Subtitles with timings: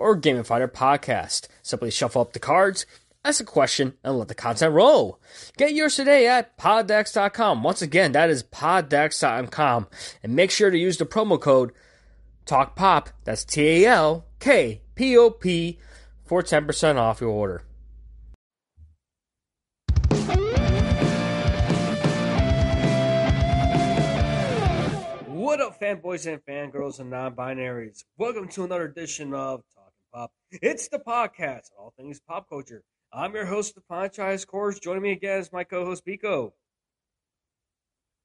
[0.00, 1.46] or gamify their podcast.
[1.62, 2.86] Simply shuffle up the cards,
[3.22, 5.20] ask a question, and let the content roll.
[5.58, 7.62] Get yours today at poddecks.com.
[7.62, 9.88] Once again, that is poddecks.com.
[10.22, 11.72] And make sure to use the promo code
[12.46, 15.78] TALKPOP, that's T A L K P O P,
[16.24, 17.62] for 10% off your order.
[25.26, 28.04] What up, fanboys and fangirls and non binaries?
[28.16, 29.62] Welcome to another edition of
[30.12, 30.32] Pop.
[30.50, 32.82] It's the podcast, all things pop culture.
[33.12, 34.78] I'm your host, the franchise course.
[34.78, 36.52] Joining me again is my co host, Biko.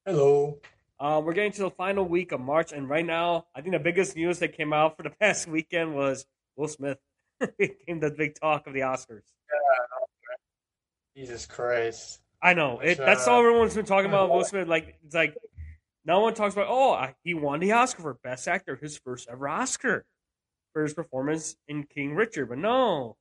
[0.05, 0.59] Hello.
[0.99, 3.79] Uh, we're getting to the final week of March, and right now, I think the
[3.79, 6.25] biggest news that came out for the past weekend was
[6.55, 6.97] Will Smith
[7.59, 9.23] became the big talk of the Oscars.
[11.15, 12.19] Jesus Christ.
[12.41, 12.97] I know it.
[12.97, 14.29] That's uh, all everyone's been talking about.
[14.29, 15.35] Will Smith, like it's like
[16.03, 16.67] no one talks about.
[16.69, 20.05] Oh, I- he won the Oscar for Best Actor, his first ever Oscar
[20.75, 22.49] for his performance in King Richard.
[22.49, 23.15] But no,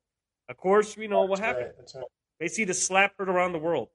[0.49, 1.67] of course, we know what That's happened.
[1.67, 2.05] right, That's right.
[2.41, 3.91] Basically, the slap heard around the world.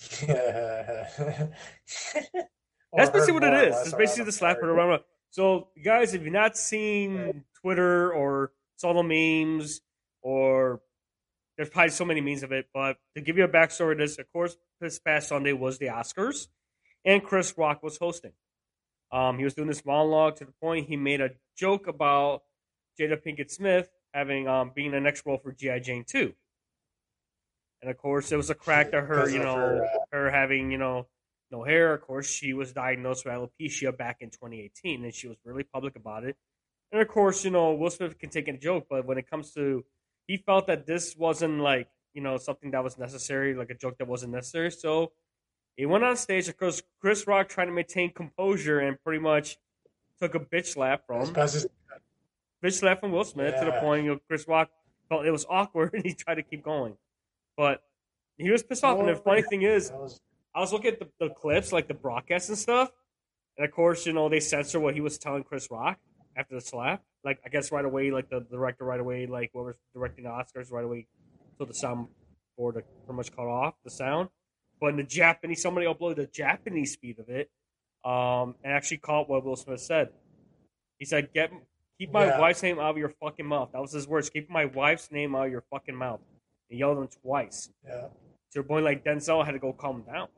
[0.26, 1.52] That's
[2.96, 3.76] That's basically what it is.
[3.82, 4.86] It's basically the slap heard around.
[4.86, 5.04] the world.
[5.28, 9.82] So, guys, if you've not seen Twitter or saw the memes,
[10.22, 10.80] or
[11.58, 14.32] there's probably so many memes of it, but to give you a backstory, this of
[14.32, 16.48] course this past Sunday was the Oscars,
[17.04, 18.32] and Chris Rock was hosting.
[19.12, 22.42] Um, he was doing this monologue to the point he made a joke about
[22.98, 26.32] Jada Pinkett Smith having um being the next role for GI Jane two,
[27.82, 30.70] and of course it was a crack to her, you know, her, uh, her having
[30.70, 31.06] you know
[31.50, 31.94] no hair.
[31.94, 35.96] Of course, she was diagnosed with alopecia back in 2018, and she was really public
[35.96, 36.36] about it.
[36.92, 39.52] And of course, you know Will Smith can take a joke, but when it comes
[39.54, 39.84] to
[40.26, 43.98] he felt that this wasn't like you know something that was necessary, like a joke
[43.98, 44.70] that wasn't necessary.
[44.70, 45.12] So
[45.80, 46.46] he went on stage.
[46.46, 49.56] Of course, Chris Rock trying to maintain composure and pretty much
[50.20, 51.32] took a bitch slap from
[52.62, 54.70] bitch slap from Will Smith to the point you know Chris Rock
[55.08, 56.98] felt it was awkward and he tried to keep going,
[57.56, 57.82] but
[58.36, 58.98] he was pissed off.
[58.98, 60.20] And the funny thing is, was-
[60.54, 62.90] I was looking at the, the clips, like the broadcasts and stuff,
[63.56, 65.98] and of course, you know, they censor what he was telling Chris Rock
[66.36, 67.02] after the slap.
[67.24, 70.30] Like, I guess right away, like the, the director right away, like whoever's directing the
[70.30, 71.06] Oscars right away,
[71.56, 72.08] so the sound
[72.58, 74.28] board to pretty much cut off the sound.
[74.80, 77.50] But in the Japanese, somebody uploaded the Japanese speed of it,
[78.04, 80.08] um, and actually caught what Will Smith said.
[80.98, 81.52] He said, "Get
[81.98, 82.40] keep my Yeah.
[82.40, 84.30] wife's name out of your fucking mouth." That was his words.
[84.30, 86.20] Keep my wife's name out of your fucking mouth.
[86.68, 88.08] He yelled at him twice yeah.
[88.52, 90.28] to a point like Denzel had to go calm down.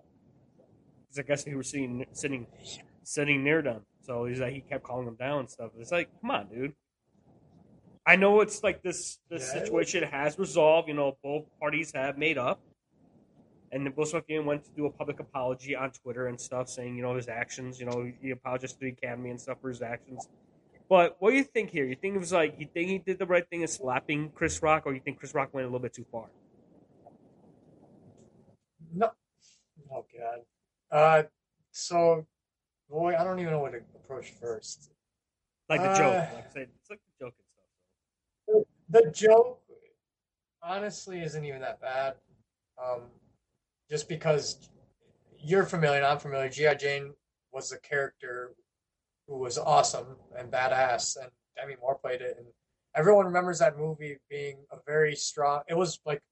[1.02, 2.46] Because I guess he was sitting sitting
[3.04, 3.86] sitting near them.
[4.02, 5.70] So he's like he kept calling him down and stuff.
[5.78, 6.74] It's like, come on, dude.
[8.04, 9.62] I know it's like this this Yeah.
[9.62, 12.60] situation has resolved, you know, both parties have made up.
[13.72, 16.68] And then Will Smith even went to do a public apology on Twitter and stuff,
[16.68, 19.70] saying, you know, his actions, you know, he apologized to the Academy and stuff for
[19.70, 20.28] his actions.
[20.90, 21.86] But what do you think here?
[21.86, 24.62] You think it was like you think he did the right thing in slapping Chris
[24.62, 26.26] Rock, or you think Chris Rock went a little bit too far?
[28.94, 29.10] No.
[29.90, 30.40] Oh God.
[30.90, 31.22] Uh,
[31.70, 32.26] so,
[32.90, 34.90] boy, I don't even know what to approach first.
[35.70, 36.34] Like the Uh, joke.
[36.34, 37.34] Like I said, it's like the joke
[38.48, 38.66] and stuff.
[38.90, 39.60] The joke,
[40.62, 42.16] honestly, isn't even that bad.
[42.76, 43.02] Um,
[43.92, 44.70] just because
[45.38, 46.48] you're familiar, and I'm familiar.
[46.48, 46.76] G.I.
[46.76, 47.12] Jane
[47.52, 48.54] was a character
[49.28, 52.46] who was awesome and badass, and Demi Moore played it, and
[52.96, 55.60] everyone remembers that movie being a very strong.
[55.68, 56.22] It was like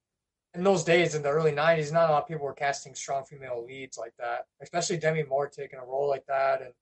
[0.54, 3.25] in those days in the early '90s, not a lot of people were casting strong
[3.26, 6.72] female leads like that, especially Demi Moore taking a role like that, and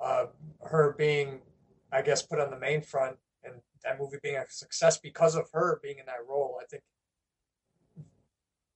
[0.00, 0.24] uh,
[0.62, 1.40] her being,
[1.92, 5.50] I guess, put on the main front, and that movie being a success because of
[5.52, 6.58] her being in that role.
[6.62, 6.82] I think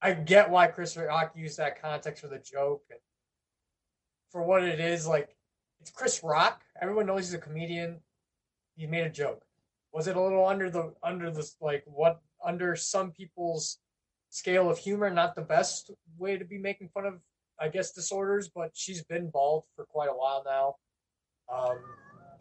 [0.03, 2.99] I get why Chris Rock used that context for the joke and
[4.31, 5.07] for what it is.
[5.07, 5.37] Like
[5.81, 6.63] it's Chris Rock.
[6.81, 8.01] Everyone knows he's a comedian.
[8.75, 9.43] He made a joke.
[9.93, 13.79] Was it a little under the under the like what under some people's
[14.31, 15.09] scale of humor?
[15.09, 17.21] Not the best way to be making fun of,
[17.61, 18.51] I guess, disorders.
[18.53, 20.75] But she's been bald for quite a while now.
[21.55, 21.79] Um,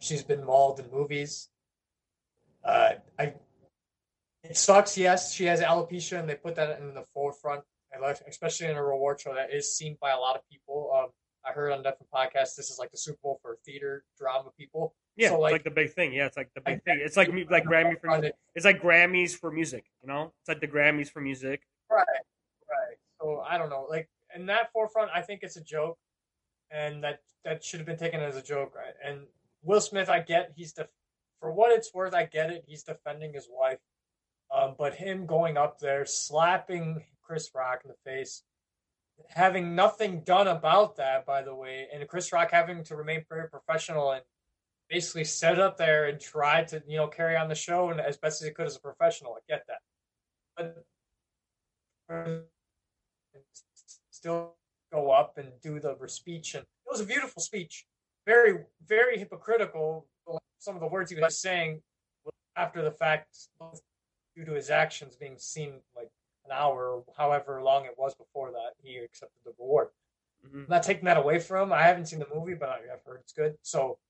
[0.00, 1.48] she's been mauled in movies.
[2.64, 3.34] Uh, I
[4.52, 4.98] it sucks.
[4.98, 7.62] Yes, she has alopecia, and they put that in the forefront,
[8.28, 10.92] especially in a reward show that is seen by a lot of people.
[10.94, 11.08] Um,
[11.44, 14.94] I heard on different podcasts this is like the Super Bowl for theater drama people.
[15.16, 16.12] Yeah, So, it's like- like the big thing.
[16.12, 17.00] Yeah, it's like the I big thing.
[17.02, 19.84] It's like like Grammy for it's like Grammys for music.
[20.02, 21.62] You know, it's like the Grammys for music.
[21.90, 22.04] Right,
[22.70, 22.96] right.
[23.20, 23.86] So I don't know.
[23.88, 25.98] Like in that forefront, I think it's a joke,
[26.70, 28.94] and that that should have been taken as a joke, right?
[29.02, 29.26] And
[29.62, 30.88] Will Smith, I get he's def-
[31.40, 32.64] for what it's worth, I get it.
[32.68, 33.78] He's defending his wife,
[34.52, 38.42] um, but him going up there slapping Chris Rock in the face,
[39.28, 43.48] having nothing done about that, by the way, and Chris Rock having to remain very
[43.48, 44.22] professional and
[44.88, 48.16] basically set up there and try to you know carry on the show and as
[48.18, 49.34] best as he could as a professional.
[49.34, 49.78] I get that,
[50.56, 50.86] but
[54.10, 54.54] still
[54.92, 57.86] go up and do the speech and it was a beautiful speech
[58.26, 60.06] very very hypocritical
[60.58, 61.80] some of the words he was saying
[62.56, 63.48] after the fact
[64.34, 66.10] due to his actions being seen like
[66.44, 69.88] an hour or however long it was before that he accepted the reward
[70.44, 70.64] Mhm.
[70.64, 71.72] I'm not taking that away from him.
[71.72, 73.56] I haven't seen the movie, but I- I've heard it's good.
[73.62, 74.00] So,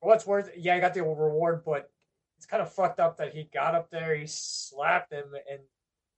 [0.00, 1.92] for what's worth, yeah, I got the reward, but
[2.38, 5.68] it's kind of fucked up that he got up there, he slapped him, and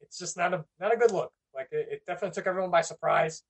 [0.01, 1.33] it's just not a not a good look.
[1.53, 3.43] Like it, it definitely took everyone by surprise,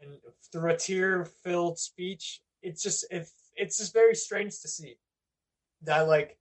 [0.00, 0.18] and
[0.50, 4.98] through a tear-filled speech, it's just it, it's just very strange to see
[5.82, 6.38] that like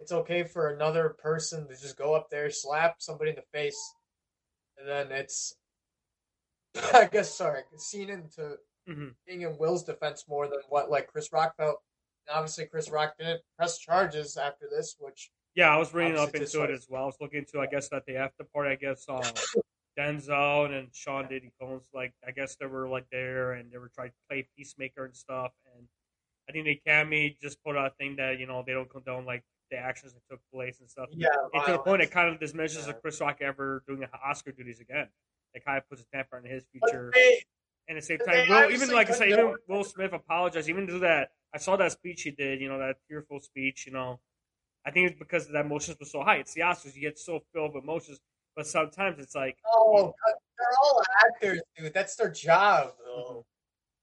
[0.00, 3.78] it's okay for another person to just go up there, slap somebody in the face,
[4.78, 5.56] and then it's
[6.94, 8.58] I guess sorry, seen into
[8.88, 9.14] Mhm.
[9.26, 11.82] being in Will's defense more than what like Chris Rock felt.
[12.26, 16.34] And obviously, Chris Rock didn't press charges after this, which Yeah, I was reading up
[16.34, 17.02] into it as well.
[17.04, 19.22] I was looking into, I guess, that the after party, I guess, um,
[19.98, 23.88] Denzel and Sean Diddy Combs, like, I guess they were like there and they were
[23.88, 25.52] trying to play peacemaker and stuff.
[25.74, 25.88] And
[26.48, 29.26] I think the Academy just put out a thing that you know they don't condone
[29.26, 31.08] like the actions that took place and stuff.
[31.12, 32.92] yeah, And to the point, it kind of diminishes Yeah.
[32.94, 35.08] Chris Rock ever doing Oscar duties again.
[35.54, 37.10] It kind of puts a damper on his future.
[37.14, 37.42] they-
[37.88, 40.68] And at the same time, Will, even like I say, even Will Smith apologized.
[40.68, 42.60] Even to that, I saw that speech he did.
[42.60, 43.86] You know, that tearful speech.
[43.86, 44.20] You know,
[44.84, 46.36] I think it's because the emotions were so high.
[46.36, 48.20] It's the Oscars; you get so filled with emotions.
[48.54, 50.12] But sometimes it's like, Oh,
[50.58, 51.94] they're all actors, dude.
[51.94, 53.46] That's their job, though.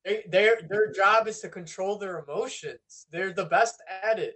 [0.08, 0.12] Mm-hmm.
[0.12, 3.06] They, their their job is to control their emotions.
[3.12, 4.36] They're the best at it.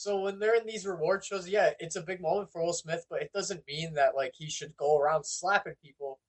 [0.00, 3.04] So when they're in these reward shows, yeah, it's a big moment for Will Smith,
[3.10, 6.20] but it doesn't mean that like he should go around slapping people.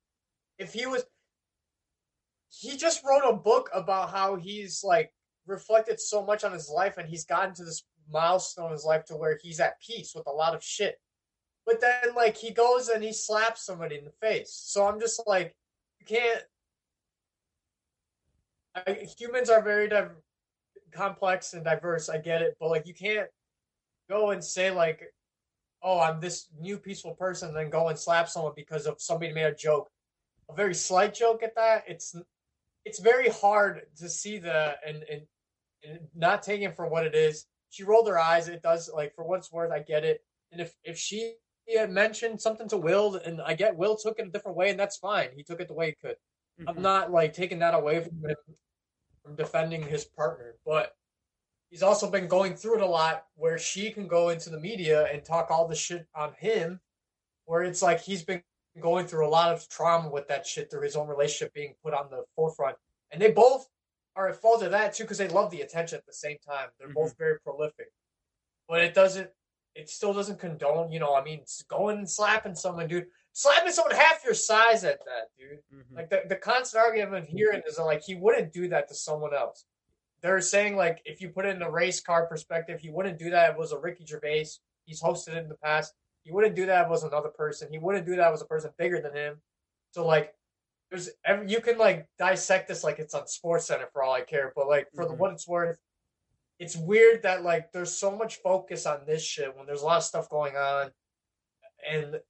[0.60, 1.06] If he was,
[2.50, 5.14] he just wrote a book about how he's like
[5.48, 9.06] reflected so much on his life, and he's gotten to this milestone in his life
[9.06, 11.00] to where he's at peace with a lot of shit.
[11.66, 14.52] But then, like, he goes and he slaps somebody in the face.
[14.52, 15.56] So I'm just like,
[15.98, 16.44] you can't.
[18.76, 20.20] I, humans are very div-
[20.92, 22.10] complex and diverse.
[22.10, 23.30] I get it, but like, you can't
[24.12, 25.02] go and say like,
[25.82, 29.34] "Oh, I'm this new peaceful person," and then go and slap someone because of somebody
[29.34, 29.90] made a joke,
[30.50, 31.84] a very slight joke at that.
[31.88, 32.16] It's
[32.86, 35.22] it's very hard to see the and and,
[35.84, 37.46] and not taking it for what it is.
[37.70, 38.48] She rolled her eyes.
[38.48, 39.72] It does like for what it's worth.
[39.72, 40.22] I get it.
[40.52, 41.36] And if if she
[41.76, 44.80] had mentioned something to Will, and I get Will took it a different way, and
[44.80, 45.30] that's fine.
[45.36, 46.18] He took it the way he could.
[46.68, 46.82] I'm mhm.
[46.82, 48.36] not like taking that away from him
[49.24, 50.96] from defending his partner, but
[51.72, 55.08] he's also been going through it a lot where she can go into the media
[55.12, 56.80] and talk all the shit on him,
[57.46, 58.44] where it's like he's been
[58.80, 61.94] going through a lot of trauma with that shit through his own relationship being put
[61.94, 62.78] on the forefront.
[63.12, 63.68] And they both
[64.16, 66.68] are at fault of that too because they love the attention at the same time.
[66.78, 67.92] They're both very prolific.
[68.68, 69.30] But it doesn't
[69.74, 73.08] it still doesn't condone, you know, I mean, going and slapping someone, dude.
[73.32, 75.60] Slapping someone half your size at that, dude.
[75.74, 75.96] Mhm.
[75.96, 78.94] Like the, the constant argument I'm hearing is that, like he wouldn't do that to
[78.94, 79.66] someone else.
[80.22, 83.32] They're saying like if you put it in a race car perspective, he wouldn't do
[83.32, 84.48] that if it was a Ricky Gervais.
[84.86, 85.94] He's hosted it in the past.
[86.24, 87.70] He wouldn't do that if it was another person.
[87.72, 89.42] He wouldn't do that if it was a person bigger than him.
[89.92, 90.36] So like
[90.92, 94.22] there's every, you can like dissect this like it's on Sports Center for all I
[94.22, 95.18] care, but like for the Mhm.
[95.18, 95.80] what it's worth,
[96.60, 99.98] it's weird that like there's so much focus on this shit when there's a lot
[99.98, 100.92] of stuff going on,
[101.90, 102.22] and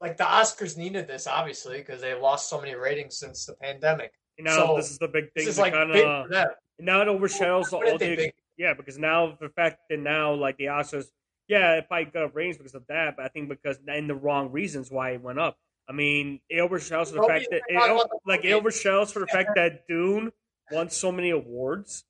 [0.00, 4.12] like the Oscars needed this obviously because they lost so many ratings since the pandemic.
[4.38, 5.44] And now So, this is the big thing.
[5.44, 6.48] This is like kinda, big for them.
[6.78, 10.56] now it overshadows all What did the yeah because now the fact that now like
[10.56, 11.06] the Oscars
[11.48, 14.50] yeah it probably got ratings because of that but I think because and the wrong
[14.52, 15.58] reasons why it went up.
[15.88, 19.86] I mean it overshadows the fact that it, like it overshadows for the fact that
[19.86, 20.32] Dune
[20.70, 22.04] won so many awards.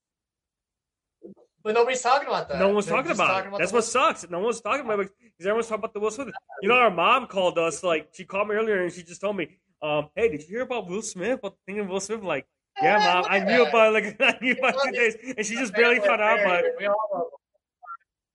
[1.67, 2.61] But nobody's talking about that.
[2.61, 3.59] No one was They're talking about talking it.
[3.59, 4.31] That's what sucks.
[4.31, 6.29] No one's talking about it because everyone's talking about the Will Smith.
[6.63, 7.83] You know, our mom called us.
[7.83, 10.63] Like she called me earlier and she just told me, um, "Hey, did you hear
[10.63, 11.39] about Will Smith?
[11.39, 12.47] About the thing of Will Smith?" I'm like,
[12.83, 16.01] yeah, mom, I knew about like I knew about two days, and she just barely
[16.01, 16.75] found out But it.
[16.79, 17.31] We all love them.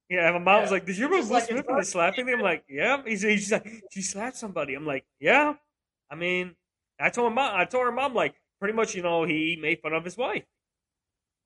[0.10, 2.26] Yeah, my mom was like, "Did you hear about Will like Smith and the slapping
[2.26, 5.54] thing?" I'm like, "Yeah." He's, he's like, "She slapped somebody." I'm like, "Yeah."
[6.10, 6.56] I mean,
[7.00, 7.60] I told my mom.
[7.60, 10.44] I told her mom like pretty much, you know, he made fun of his wife,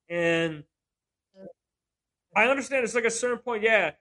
[0.09, 0.63] and
[2.35, 2.83] I understand.
[2.83, 3.61] It's like a certain point.
[3.61, 3.91] Yeah,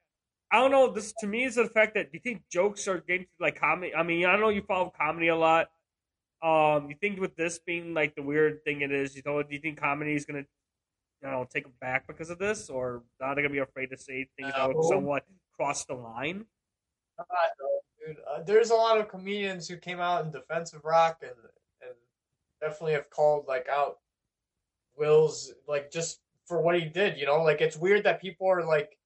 [0.51, 0.93] I don't know.
[0.93, 3.95] This to me is the fact that do you think jokes are getting like comedy?
[3.95, 4.49] I mean, I don't know.
[4.49, 5.69] You follow comedy a lot.
[6.43, 9.55] Um, you think with this being like the weird thing it is, you know, do
[9.55, 10.45] you think comedy is gonna,
[11.23, 13.97] you know, take them back because of this, or are they gonna be afraid to
[13.97, 15.25] say things that would somewhat
[15.57, 16.45] cross the line?
[17.19, 17.25] Uh,
[18.07, 21.31] dude, uh, there's a lot of comedians who came out in defense of Rock and
[21.83, 21.95] and
[22.61, 23.99] definitely have called like out
[24.97, 27.19] Will's like just for what he did.
[27.19, 28.99] You know, like it's weird that people are like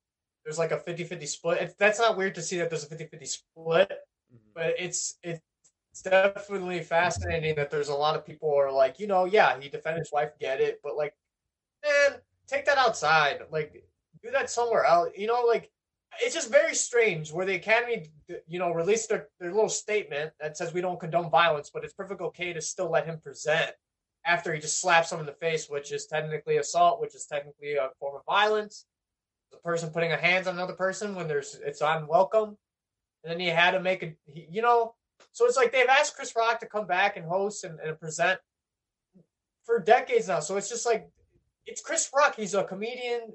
[0.45, 1.59] there's like a 50-50 split.
[1.61, 3.91] It's, that's not weird to see that there's a 50-50 split,
[4.33, 4.37] mm-hmm.
[4.55, 5.17] but it's
[5.99, 9.69] it's definitely fascinating that there's a lot of people are like, you know, yeah, he
[9.69, 11.12] defended his wife, get it, but like,
[11.85, 13.85] man, take that outside, like,
[14.23, 15.11] do that somewhere else.
[15.17, 15.71] You know, like,
[16.21, 18.07] it's just very strange where the academy,
[18.47, 21.95] you know, released their, their little statement that says we don't condone violence, but it's
[21.95, 23.73] perfectly okay to still let him present
[24.25, 27.75] after he just slaps someone in the face, which is technically assault, which is technically
[27.75, 28.87] a form of violence.
[29.50, 32.57] The person putting a hands on another person when there's it's unwelcome,
[33.25, 34.95] and then he had to make a, you know,
[35.33, 38.41] so it's like they've asked Chris Rock to come back and host and, and present
[39.65, 40.41] for decades now.
[40.41, 41.09] So it's just like
[41.67, 42.35] it's Chris Rock.
[42.37, 43.33] He's a comedian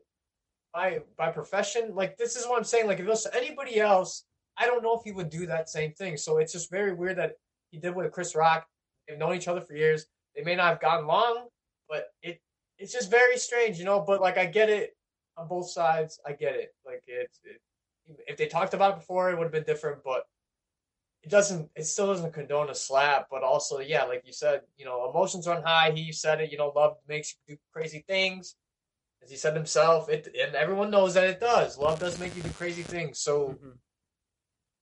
[0.74, 1.94] by by profession.
[1.96, 2.88] Like this is what I'm saying.
[2.88, 4.26] Like if it was anybody else,
[4.58, 6.18] I don't know if he would do that same thing.
[6.18, 7.34] So it's just very weird that
[7.72, 8.66] he did with Chris Rock.
[9.08, 10.06] They've known each other for years.
[10.36, 11.48] They may not have gotten long,
[11.88, 12.42] but it
[12.78, 14.02] it's just very strange, you know.
[14.02, 14.96] But like I get it
[15.38, 16.20] on both sides.
[16.26, 16.74] I get it.
[16.86, 17.62] Like it's it,
[18.28, 20.04] if they talked about it before, it would have been different.
[20.04, 20.24] But
[21.24, 24.86] it doesn't it still doesn't condone a slap but also yeah like you said you
[24.86, 25.92] know emotions run high.
[25.92, 28.56] He said it you know love makes you do crazy things.
[29.24, 31.78] As he said himself it and everyone knows that it does.
[31.78, 33.20] Love does make you do crazy things.
[33.20, 33.70] So mm-hmm.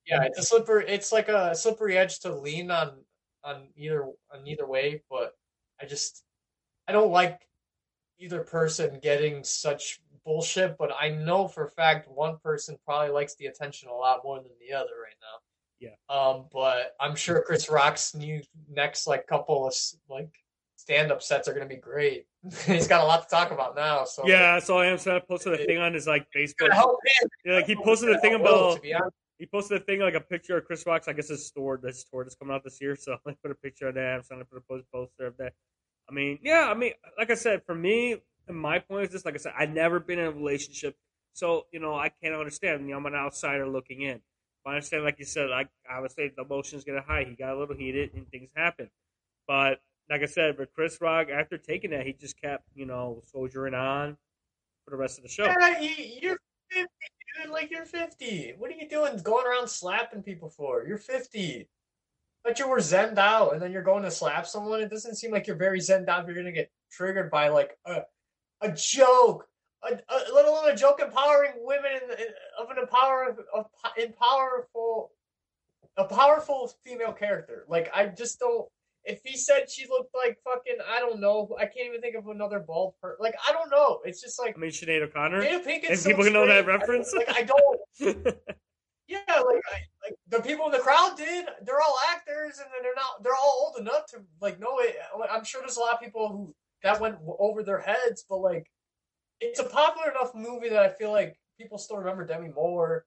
[0.06, 2.90] yeah it's a slippery it's like a slippery edge to lean on
[3.44, 5.32] on either on either way but
[5.80, 6.22] i just
[6.86, 7.40] i don't like
[8.18, 13.34] either person getting such bullshit but i know for a fact one person probably likes
[13.34, 15.51] the attention a lot more than the other right now
[15.82, 15.90] yeah.
[16.08, 19.74] Um, but I'm sure Chris Rock's new next like couple of
[20.08, 20.30] like
[20.76, 22.26] stand up sets are gonna be great.
[22.66, 24.04] He's got a lot to talk about now.
[24.04, 26.70] So yeah, so I am so I posted a thing on his like Facebook.
[27.44, 28.80] Yeah, like he posted a thing about.
[29.38, 31.08] He posted a thing like a picture of Chris Rock's.
[31.08, 32.96] I guess his store, this tour that's coming out this year.
[33.00, 34.14] So I put a picture of that.
[34.14, 35.52] I'm trying to put a post poster of that.
[36.08, 36.68] I mean, yeah.
[36.70, 39.24] I mean, like I said, for me, my point is this.
[39.24, 40.94] Like I said, I've never been in a relationship,
[41.32, 42.82] so you know I can't understand.
[42.82, 44.20] You know, I'm an outsider looking in.
[44.70, 47.24] I understand, like you said, like I would say the emotions get high.
[47.28, 48.88] He got a little heated and things happen.
[49.48, 53.22] But like I said, but Chris Rock, after taking that, he just kept, you know,
[53.32, 54.16] soldiering on
[54.84, 55.44] for the rest of the show.
[55.44, 56.38] Yeah, you're
[56.70, 56.88] 50,
[57.42, 57.50] dude.
[57.50, 58.54] Like, you're 50.
[58.58, 60.84] What are you doing going around slapping people for?
[60.86, 61.68] You're 50.
[62.44, 64.80] But you were zened out and then you're going to slap someone.
[64.80, 66.26] It doesn't seem like you're very zened out.
[66.26, 68.02] You're going to get triggered by, like, a,
[68.60, 69.46] a joke
[69.84, 72.26] a, a, let alone a joke empowering women in, in,
[72.60, 73.66] of an empower of,
[73.98, 75.12] in powerful
[75.96, 77.64] a powerful female character.
[77.68, 78.68] Like I just don't.
[79.04, 81.56] If he said she looked like fucking, I don't know.
[81.58, 83.18] I can't even think of another bald person.
[83.20, 84.00] Like I don't know.
[84.04, 85.42] It's just like I mean Sinead O'Connor.
[85.42, 85.90] Jada Pinkett.
[85.90, 87.12] And people can know that reference.
[87.12, 88.24] I, like I don't.
[89.08, 91.46] yeah, like I, like the people in the crowd did.
[91.64, 93.22] They're all actors, and they're not.
[93.22, 94.96] They're all old enough to like know it.
[95.30, 98.66] I'm sure there's a lot of people who that went over their heads, but like
[99.42, 103.04] it's a popular enough movie that I feel like people still remember Demi Moore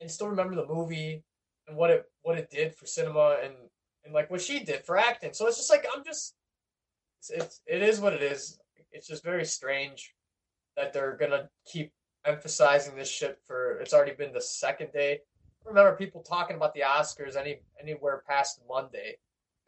[0.00, 1.22] and still remember the movie
[1.68, 3.54] and what it what it did for cinema and
[4.04, 5.32] and like what she did for acting.
[5.32, 6.34] So it's just like I'm just
[7.20, 8.58] it's, it's it is what it is.
[8.92, 10.14] It's just very strange
[10.76, 11.92] that they're gonna keep
[12.26, 15.20] emphasizing this shit for it's already been the second day.
[15.64, 19.18] I remember people talking about the Oscars any anywhere past Monday.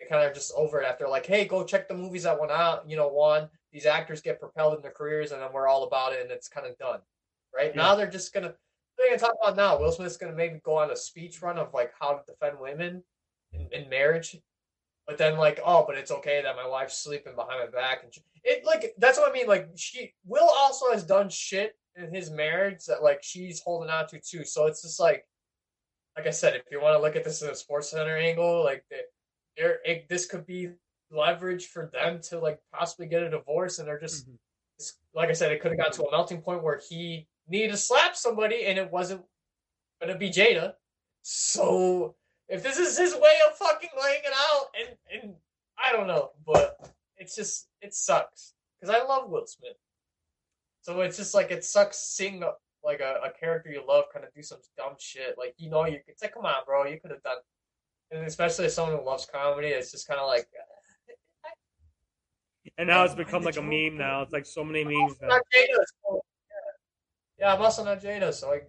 [0.03, 2.53] They kind of just over it after like, hey, go check the movies that went
[2.53, 3.49] out, you know, one.
[3.73, 6.49] these actors get propelled in their careers, and then we're all about it, and it's
[6.49, 7.01] kind of done.
[7.55, 7.83] Right yeah.
[7.83, 8.55] now, they're just gonna.
[8.99, 9.79] They're gonna talk about now.
[9.79, 13.03] Will Smith's gonna maybe go on a speech run of like how to defend women
[13.53, 14.37] in, in marriage,
[15.07, 18.13] but then like, oh, but it's okay that my wife's sleeping behind my back, and
[18.13, 19.47] she, it like that's what I mean.
[19.47, 24.07] Like she, Will also has done shit in his marriage that like she's holding on
[24.09, 24.45] to too.
[24.45, 25.27] So it's just like,
[26.17, 28.65] like I said, if you want to look at this in a sports center angle,
[28.65, 28.85] like
[29.57, 29.79] there,
[30.09, 30.71] this could be
[31.11, 34.85] leverage for them to like possibly get a divorce, and they're just mm-hmm.
[35.15, 37.77] like I said, it could have got to a melting point where he needed to
[37.77, 39.23] slap somebody, and it wasn't
[40.01, 40.75] gonna be Jada.
[41.23, 42.15] So
[42.49, 45.35] if this is his way of fucking laying it out, and and
[45.83, 46.77] I don't know, but
[47.17, 49.77] it's just it sucks because I love Will Smith.
[50.83, 52.43] So it's just like it sucks seeing
[52.85, 55.37] like a, a character you love kind of do some dumb shit.
[55.39, 57.37] Like you know, you it's like come on, bro, you could have done.
[58.13, 60.73] And especially as someone who loves comedy, it's just kind of like uh,
[62.79, 64.23] and now it's become like a meme now.
[64.23, 65.39] It's like so many memes now.
[67.39, 68.61] yeah, I'm also not Jada, so I,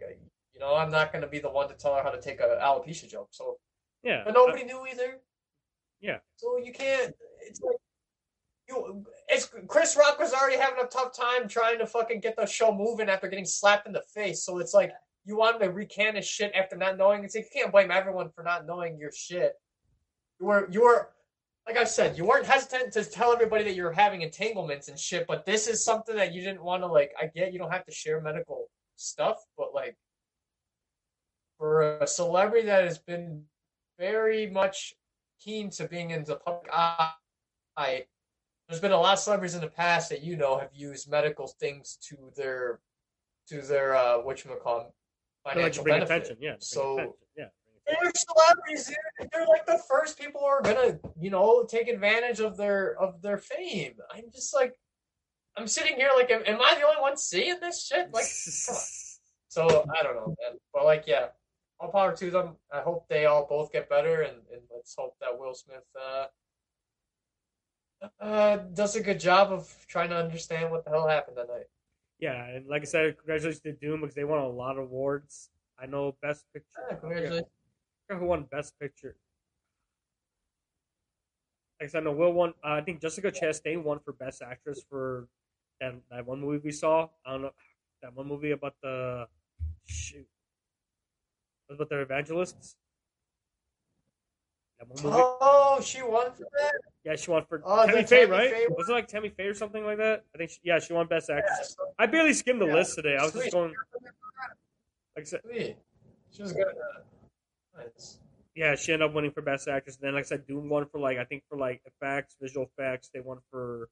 [0.54, 2.60] you know, I'm not gonna be the one to tell her how to take a
[2.62, 3.30] alopecia joke.
[3.32, 3.58] So
[4.04, 4.24] Yeah.
[4.26, 5.20] but nobody knew either.
[6.02, 6.18] Yeah.
[6.36, 7.14] So you can't.
[7.42, 7.78] It's like
[8.68, 9.06] you.
[9.30, 12.74] It's Chris Rock was already having a tough time trying to fucking get the show
[12.74, 14.44] moving after getting slapped in the face.
[14.44, 14.92] So it's like
[15.25, 17.24] you want him to recant his shit after not knowing.
[17.24, 19.53] It's like you can't blame everyone for not knowing your shit.
[20.39, 21.10] You were you were
[21.68, 25.25] like I said, you weren't hesitant to tell everybody that you're having entanglements and shit,
[25.27, 27.13] but this is something that you didn't want to like.
[27.20, 29.96] I get you don't have to share medical stuff, but like
[31.58, 33.44] for a celebrity that has been
[33.98, 34.94] very much
[35.39, 38.06] keen to being in the public eye,
[38.68, 41.48] there's been a lot of celebrities in the past that you know have used medical
[41.48, 42.80] things to their
[43.48, 44.94] to their uh what you call
[45.46, 46.16] Like financial bring benefit.
[46.16, 46.38] attention.
[46.40, 46.56] Yeah.
[46.60, 47.46] So attention, yeah.
[47.88, 48.88] they're celebrities.
[48.88, 52.98] They're, they're like the first people who are gonna, you know, take advantage of their
[53.00, 53.94] of their fame.
[54.14, 54.74] I'm just like,
[55.58, 58.14] I'm sitting here like, am, am I the only one seeing this shit?
[58.14, 58.26] Like.
[59.54, 60.58] So I don't know, man.
[60.74, 61.28] But like, yeah,
[61.80, 62.56] all power to them.
[62.72, 66.26] I hope they all both get better, and, and let's hope that Will Smith uh,
[68.20, 71.68] uh, does a good job of trying to understand what the hell happened that night.
[72.24, 75.50] Yeah, and like I said, congratulations to Dune because they won a lot of awards.
[75.77, 76.70] I know Best Picture.
[76.89, 77.50] Yeah, congratulations.
[78.10, 79.18] I who won Best Picture.
[81.82, 82.53] Like I said, I know Will won.
[82.63, 85.27] Uh, I think Jessica Chastain won for Best Actress for
[85.82, 87.10] that, that one movie we saw.
[87.25, 87.51] I don't know
[88.01, 89.27] that one movie about the
[89.86, 90.25] shoot.
[91.70, 92.77] About the evangelists?
[94.80, 95.24] That one movie.
[95.42, 96.93] Oh, she won for that.
[97.04, 98.50] Yeah, she won for Oh, Tammy Faye, right?
[98.52, 98.66] Faye?
[98.70, 100.24] Was it like Tammy Faye or something like that?
[100.34, 100.52] I think.
[100.52, 101.76] She, yeah, she won Best Actress.
[101.80, 102.76] Yeah, so- I barely skimmed the Yeah.
[102.76, 103.18] list today.
[103.20, 103.74] I was just going.
[105.16, 105.78] Like I said, Sweet.
[106.32, 106.66] She was good.
[107.78, 108.20] Nice.
[108.56, 109.96] yeah, she ended up winning for Best Actress.
[109.98, 112.66] And then, like I said, Dune won for like I think for like effects, visual
[112.78, 113.10] effects.
[113.14, 113.90] They won for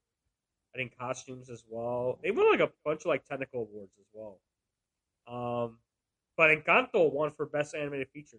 [0.73, 2.17] I think costumes as well.
[2.23, 4.39] They won like a bunch of like technical awards as well.
[5.27, 5.77] Um,
[6.37, 8.37] but Encanto won for Best Animated Feature.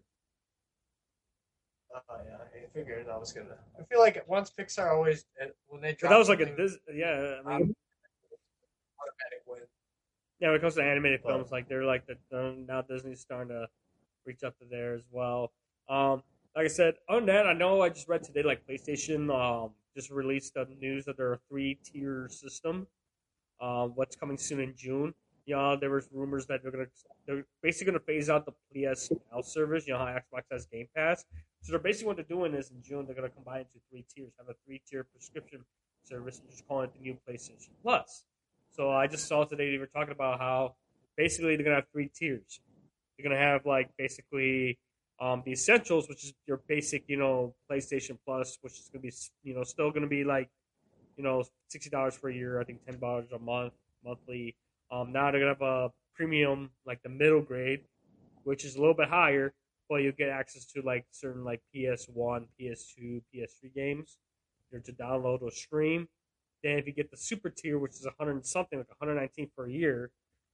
[1.95, 3.57] Oh yeah, I figured I was gonna.
[3.79, 6.57] I feel like once Pixar always uh, when they But drop that was like a
[6.57, 7.41] Dis- yeah.
[7.45, 7.77] I mean, Um,
[9.01, 9.61] automatic win.
[10.41, 13.21] yeah, when it comes to animated Well- films, like they're like the they're- now Disney's
[13.21, 13.69] starting to
[14.25, 15.53] reach up to there as well.
[15.89, 16.23] Um,
[16.57, 20.11] like I said, on that, I know I just read today like PlayStation um just
[20.11, 22.87] released the news that they're a three tier system.
[23.61, 25.15] Um, what's coming soon in June?
[25.45, 26.87] You know, there was rumors that they're gonna
[27.27, 29.87] they're basically gonna phase out the PS Now service.
[29.87, 31.25] You know how Xbox has Game Pass,
[31.63, 34.33] so they're basically what they're doing is in June they're gonna combine into three tiers,
[34.39, 35.65] have a three tier prescription
[36.03, 38.25] service, and just calling it the new PlayStation Plus.
[38.71, 40.75] So I just saw today they were talking about how
[41.17, 42.61] basically they're gonna have three tiers.
[43.17, 44.79] They're gonna have like basically
[45.21, 49.13] um, the essentials, which is your basic, you know, PlayStation Plus, which is gonna be
[49.45, 50.49] you know still gonna be like
[51.17, 52.61] you know sixty dollars for a year.
[52.61, 54.57] I think ten dollars a month monthly.
[54.91, 57.81] Um, now they're gonna have a premium, like the middle grade,
[58.45, 59.53] which is a little bit higher,
[59.93, 64.17] but you get access to like certain like PS1, PS2, PS3 games.
[64.71, 66.09] They're to download or stream.
[66.65, 69.67] Then if you get the super tier, which is 100 and something, like 119 for
[69.67, 70.11] a year,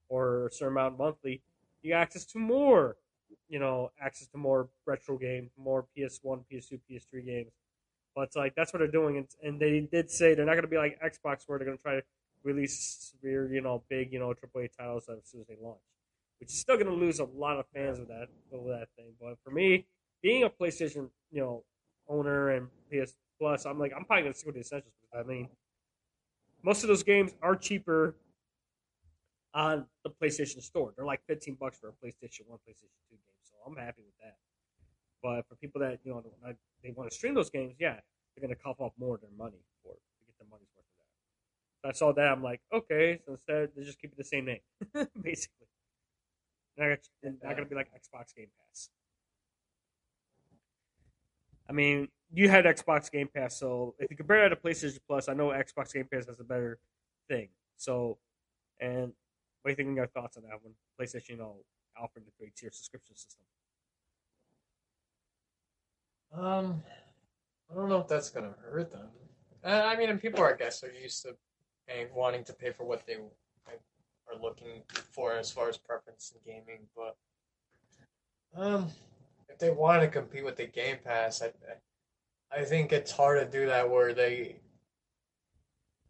[0.09, 1.41] or a certain amount monthly,
[1.83, 2.97] you get access to more,
[3.49, 7.53] you know, access to more retro games, more PS1, PS2, PS3 games.
[8.17, 10.63] But it's like that's what they're doing, and, and they did say they're not going
[10.63, 12.03] to be like Xbox, where they're going to try to
[12.43, 15.79] release severe, you know, big, you know, AAA titles as soon as they launch,
[16.41, 19.13] which is still going to lose a lot of fans with that over that thing.
[19.21, 19.87] But for me,
[20.23, 21.65] being a PlayStation, you know,
[22.09, 25.23] owner and PS Plus, I'm like I'm probably going to stick with the essentials I
[25.23, 25.49] mean,
[26.63, 28.17] most of those games are cheaper
[29.55, 30.93] on the PlayStation Store.
[30.97, 34.17] They're like 15 bucks for a PlayStation One, PlayStation Two game, so I'm happy with
[34.23, 34.37] that.
[35.23, 36.23] But for people that you know
[36.83, 37.97] they want to stream those games, yeah,
[38.35, 40.69] they're going to cough up more of their money for it to get their money's
[40.77, 41.89] worth of that.
[41.89, 44.61] I saw that, I'm like, okay, so instead they just keep it the same name,
[45.23, 45.67] basically.
[46.79, 48.91] Not, not going to be like Xbox Game Pass.
[51.69, 55.29] I mean, you had Xbox Game Pass, so if you compare that to PlayStation Plus,
[55.29, 56.79] I know Xbox Game Pass has a better
[57.29, 57.49] thing.
[57.77, 58.19] So,
[58.81, 59.13] and
[59.63, 59.97] what do you think?
[59.97, 60.75] Your thoughts on that one?
[61.01, 61.57] PlayStation, you know,
[62.01, 63.45] offering the three tier subscription system.
[66.33, 66.83] Um,
[67.71, 69.09] I don't know if that's gonna hurt them.
[69.65, 71.35] I mean, and people, I guess, are used to
[71.89, 73.17] paying, wanting to pay for what they
[74.31, 76.87] are looking for as far as preference in gaming.
[76.97, 77.17] But
[78.55, 78.89] um,
[79.49, 81.53] if they want to compete with the Game Pass, I,
[82.57, 84.57] I think it's hard to do that where they,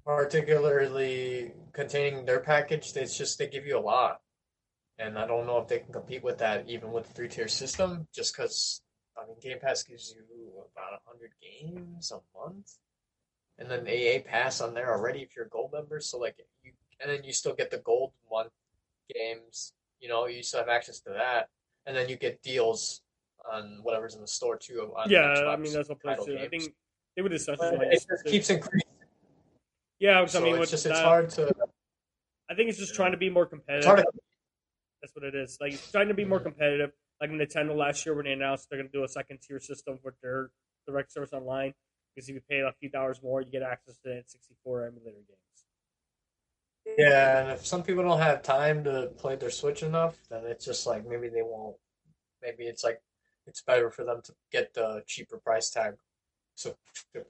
[0.05, 4.21] particularly containing their package, it's just they give you a lot.
[4.99, 7.47] And I don't know if they can compete with that even with the three tier
[7.47, 8.83] system, just because
[9.17, 10.25] I mean, Game Pass gives you
[10.73, 12.73] about hundred games a month,
[13.59, 16.01] and then AA Pass on there already if you're a gold member.
[16.01, 18.51] So like you, and then you still get the gold month
[19.15, 21.49] games, you know, you still have access to that,
[21.87, 23.03] and then you get deals
[23.51, 24.93] on whatever's in the store too.
[25.07, 26.41] yeah, Xbox I mean that's what PlayStation.
[26.41, 26.75] I think
[27.17, 27.49] they would just.
[27.49, 28.89] It just keeps increasing.
[29.99, 31.53] Yeah, so I mean, it's just it's hard to.
[32.51, 33.97] I think it's just trying to be more competitive.
[33.97, 34.05] To...
[35.03, 35.59] That's what it is.
[35.61, 36.91] Like trying to be more competitive.
[37.21, 39.99] Like Nintendo last year when they announced they're going to do a second tier system
[40.05, 40.51] with their
[40.87, 41.75] direct service online,
[42.15, 45.48] because if you pay a few dollars more, you get access to N64 emulator games.
[46.97, 50.65] Yeah, and if some people don't have time to play their Switch enough, then it's
[50.65, 51.77] just like maybe they won't.
[52.43, 53.01] Maybe it's like
[53.47, 55.95] it's better for them to get the cheaper price tag
[56.55, 56.77] sub-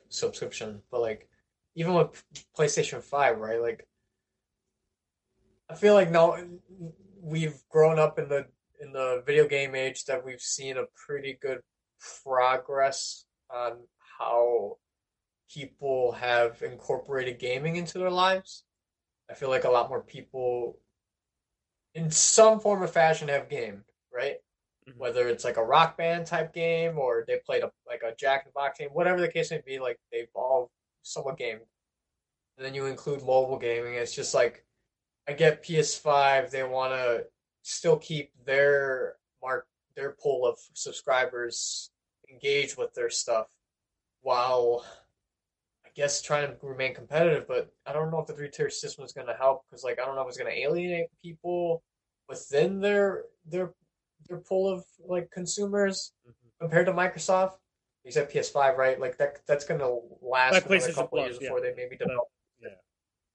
[0.09, 0.83] subscription.
[0.90, 1.29] But like
[1.75, 2.25] even with
[2.57, 3.61] PlayStation Five, right?
[3.61, 3.87] Like
[5.71, 6.37] I feel like now
[7.21, 8.47] we've grown up in the
[8.81, 11.61] in the video game age that we've seen a pretty good
[12.23, 13.79] progress on
[14.18, 14.77] how
[15.53, 18.64] people have incorporated gaming into their lives.
[19.31, 20.79] I feel like a lot more people
[21.95, 24.37] in some form or fashion have game right?
[24.88, 24.99] Mm-hmm.
[24.99, 28.45] Whether it's like a rock band type game or they played a like a Jack
[28.45, 30.71] in the Box game, whatever the case may be, like they've all
[31.03, 31.61] somewhat gamed.
[32.57, 33.95] And then you include mobile gaming.
[33.95, 34.64] It's just like
[35.29, 36.51] I get PS5.
[36.51, 37.25] They want to
[37.62, 41.91] still keep their mark their pool of subscribers
[42.31, 43.47] engaged with their stuff,
[44.23, 44.85] while
[45.99, 47.47] guess trying to remain competitive.
[47.49, 49.99] But I don't know if the three tier system is going to help because like
[50.01, 51.83] I don't know if it's going to alienate people
[52.29, 53.75] within their their
[54.29, 56.49] their pool of like consumers mm-hmm.
[56.61, 57.55] compared to Microsoft.
[58.05, 58.99] You said PS5, right?
[58.99, 62.29] Like that that's going to last a couple years before they maybe develop
[62.63, 62.69] Yeah.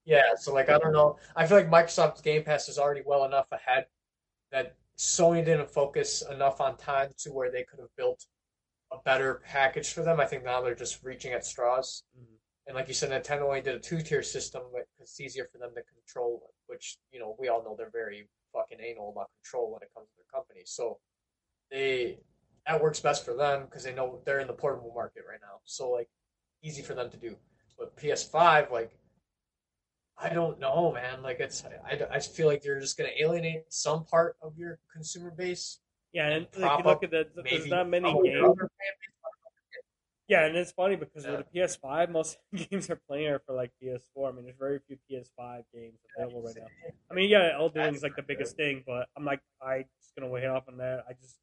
[0.05, 1.17] yeah, so like I don't know.
[1.35, 3.87] I feel like Microsoft's Game Pass is already well enough ahead
[4.51, 8.25] that Sony didn't focus enough on time to where they could have built
[8.91, 10.19] a better package for them.
[10.19, 12.03] I think now they're just reaching at straws.
[12.17, 12.32] Mm-hmm.
[12.65, 15.57] And like you said, Nintendo only did a two tier system because it's easier for
[15.57, 19.71] them to control, which you know we all know they're very fucking anal about control
[19.71, 20.61] when it comes to their company.
[20.65, 20.99] So
[21.69, 22.19] they
[22.65, 25.59] that works best for them because they know they're in the portable market right now.
[25.65, 26.09] So like
[26.61, 27.35] easy for them to do.
[27.77, 28.97] But PS5, like
[30.17, 31.21] I don't know, man.
[31.21, 34.79] Like it's, I, I feel like you're just going to alienate some part of your
[34.93, 35.79] consumer base.
[36.13, 37.29] Yeah, and like, you look at that.
[37.35, 38.55] there's not many games.
[40.29, 41.37] Yeah, and it's funny because yeah.
[41.37, 42.37] with the PS5, most
[42.69, 44.29] games are playing for like PS4.
[44.29, 46.67] I mean, there's very few PS5 games available right now.
[47.11, 50.31] I mean, yeah, Elden is like the biggest thing, but I'm like, I just gonna
[50.31, 51.03] wait off on that.
[51.09, 51.35] I just,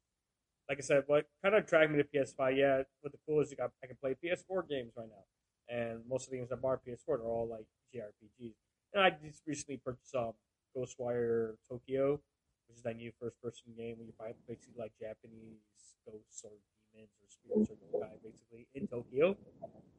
[0.67, 2.57] like I said, what kind of dragged me to PS5?
[2.57, 5.23] Yeah, what the cool is you got, I can play PS4 games right now
[5.71, 7.65] and most of the games I bought PS4 are all like
[7.95, 8.53] JRPGs.
[8.93, 10.33] And I just recently purchased um,
[10.75, 12.19] Ghostwire Tokyo,
[12.67, 15.63] which is that new first-person game where you fight basically like Japanese
[16.05, 16.51] ghosts or
[16.95, 17.05] or
[17.49, 19.37] or yokai basically in Tokyo,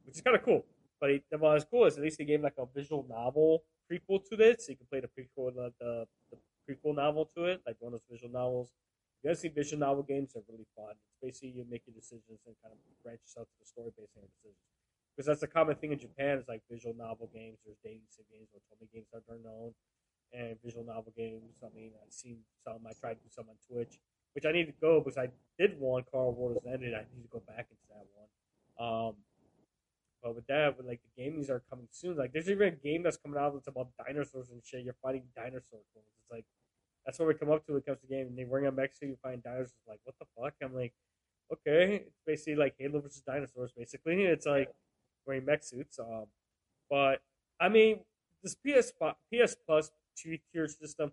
[0.05, 0.65] which is kind of cool.
[0.99, 4.35] But it, what's cool is at least they gave like a visual novel prequel to
[4.35, 7.75] this, so you can play the prequel, the, the, the prequel novel to it, like
[7.79, 8.71] one of those visual novels.
[9.21, 10.95] You guys see visual novel games they're really fun.
[10.95, 14.15] It's basically you make your decisions and kind of branch yourself to the story based
[14.15, 14.63] on your decisions
[15.13, 16.37] because that's a common thing in Japan.
[16.39, 19.73] Is like visual novel games, there's dating sim games, or otome games that are known,
[20.33, 21.61] and visual novel games.
[21.63, 22.81] I mean, I've seen some.
[22.87, 23.99] I tried to do some on Twitch,
[24.33, 26.03] which I need to go because I did one.
[26.11, 26.93] Carl has ended.
[26.93, 29.07] I need to go back into that one.
[29.09, 29.15] Um,
[30.21, 32.17] but with that, with like the gamings are coming soon.
[32.17, 34.83] Like there's even a game that's coming out that's about dinosaurs and shit.
[34.83, 36.07] You're fighting dinosaur clones.
[36.21, 36.45] It's like
[37.05, 38.27] that's what we come up to when it comes to game.
[38.27, 39.73] And they bring up Mexico, you find dinosaurs.
[39.87, 40.53] Like what the fuck?
[40.63, 40.93] I'm like,
[41.51, 43.73] okay, it's basically like Halo versus dinosaurs.
[43.77, 44.71] Basically, it's like
[45.27, 45.99] wearing mech suits.
[45.99, 46.25] Um,
[46.89, 47.21] but
[47.59, 47.99] I mean,
[48.41, 48.93] this PS
[49.31, 51.11] PS Plus two tier system.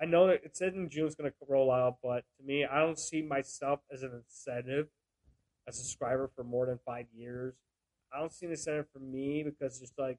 [0.00, 2.64] I know that it said in June it's going to roll out, but to me,
[2.64, 4.88] I don't see myself as an incentive
[5.68, 7.54] a subscriber for more than five years.
[8.14, 10.18] I don't see an incentive for me because it's like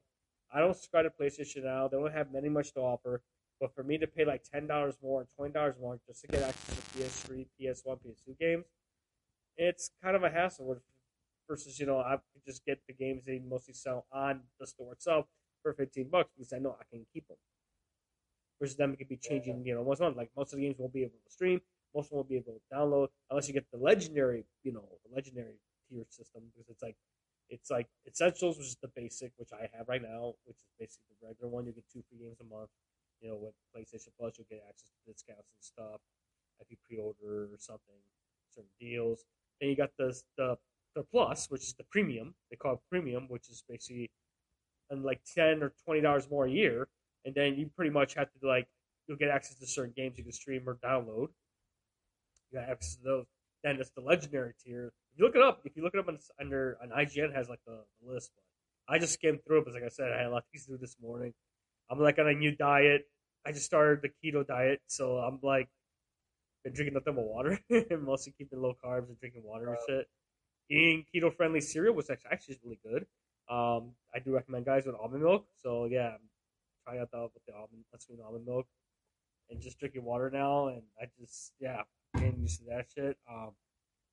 [0.52, 1.88] I don't subscribe to PlayStation now.
[1.88, 3.22] They don't have many much to offer.
[3.60, 6.42] But for me to pay like ten dollars more twenty dollars more just to get
[6.42, 8.64] access to PS3, PS1, PS2 games,
[9.56, 10.76] it's kind of a hassle
[11.48, 14.92] versus you know I could just get the games they mostly sell on the store
[14.92, 15.26] itself
[15.62, 17.36] for fifteen bucks because I know I can keep them.
[18.60, 20.16] Versus them it could be changing you know once a month.
[20.16, 21.60] Like most of the games won't be able to stream,
[21.94, 24.84] most of them won't be able to download unless you get the legendary you know
[25.06, 25.54] the legendary
[25.88, 26.96] tier system because it's like
[27.50, 31.16] it's like essentials which is the basic which I have right now which is basically
[31.20, 32.70] the regular one you get two free games a month.
[33.20, 36.00] You know with PlayStation Plus you'll get access to discounts and stuff
[36.60, 37.94] if you pre-order or something
[38.50, 39.24] certain deals.
[39.60, 40.56] Then you got the the
[40.94, 42.34] the plus, which is the premium.
[42.50, 44.10] They call it premium, which is basically
[44.90, 46.88] and like ten or twenty dollars more a year,
[47.24, 48.66] and then you pretty much have to like
[49.06, 51.28] you'll get access to certain games you can stream or download.
[52.50, 53.26] You got access to those.
[53.64, 54.92] Then it's the legendary tier.
[55.12, 57.48] If you look it up, if you look it up on, under an IGN has
[57.48, 58.30] like the, the list.
[58.36, 60.66] But I just skimmed through it because, like I said, I had a lot to
[60.66, 61.34] do this morning.
[61.90, 63.06] I'm like on a new diet.
[63.44, 65.68] I just started the keto diet, so I'm like
[66.64, 70.06] been drinking nothing but water, and mostly keeping low carbs and drinking water and shit.
[70.70, 73.06] Eating keto friendly cereal, which actually, actually is really good.
[73.48, 75.46] Um, I do recommend guys with almond milk.
[75.62, 76.16] So yeah,
[76.88, 78.66] Trying out the with the almond, unsweetened almond milk,
[79.50, 80.68] and just drinking water now.
[80.68, 81.82] And I just yeah,
[82.14, 83.18] getting used to that shit.
[83.30, 83.50] Um,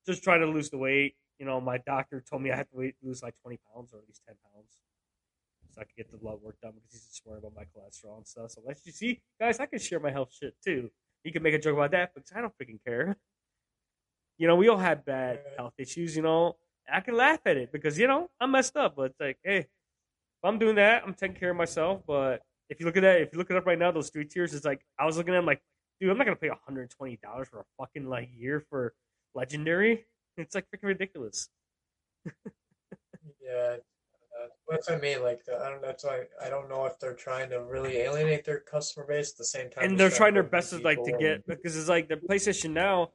[0.06, 1.16] just trying to lose the weight.
[1.40, 3.98] You know, my doctor told me I have to wait, lose like 20 pounds or
[4.00, 4.78] at least 10 pounds
[5.76, 8.18] so I could get the blood work done because he's just worried about my cholesterol
[8.18, 8.52] and stuff.
[8.52, 10.90] So let's you see, guys, I can share my health shit too.
[11.24, 13.18] You can make a joke about that, but I don't freaking care.
[14.38, 16.16] You know, we all have bad health issues.
[16.16, 16.56] You know,
[16.92, 18.96] I can laugh at it because you know I'm messed up.
[18.96, 19.68] But it's like, hey, if
[20.44, 22.02] I'm doing that, I'm taking care of myself.
[22.08, 24.26] But if you look at that, if you look it up right now, those three
[24.26, 25.62] tiers, it's like I was looking at them like,
[26.00, 28.94] dude, I'm not gonna pay 120 dollars for a fucking like year for
[29.34, 30.06] legendary.
[30.38, 31.50] It's like freaking ridiculous.
[32.26, 33.78] yeah,
[34.36, 35.24] uh, that's what I mean.
[35.24, 35.82] Like, I don't.
[35.82, 39.38] That's why I don't know if they're trying to really alienate their customer base at
[39.38, 39.86] the same time.
[39.86, 43.12] And they're trying their best to like to get because it's like the PlayStation now.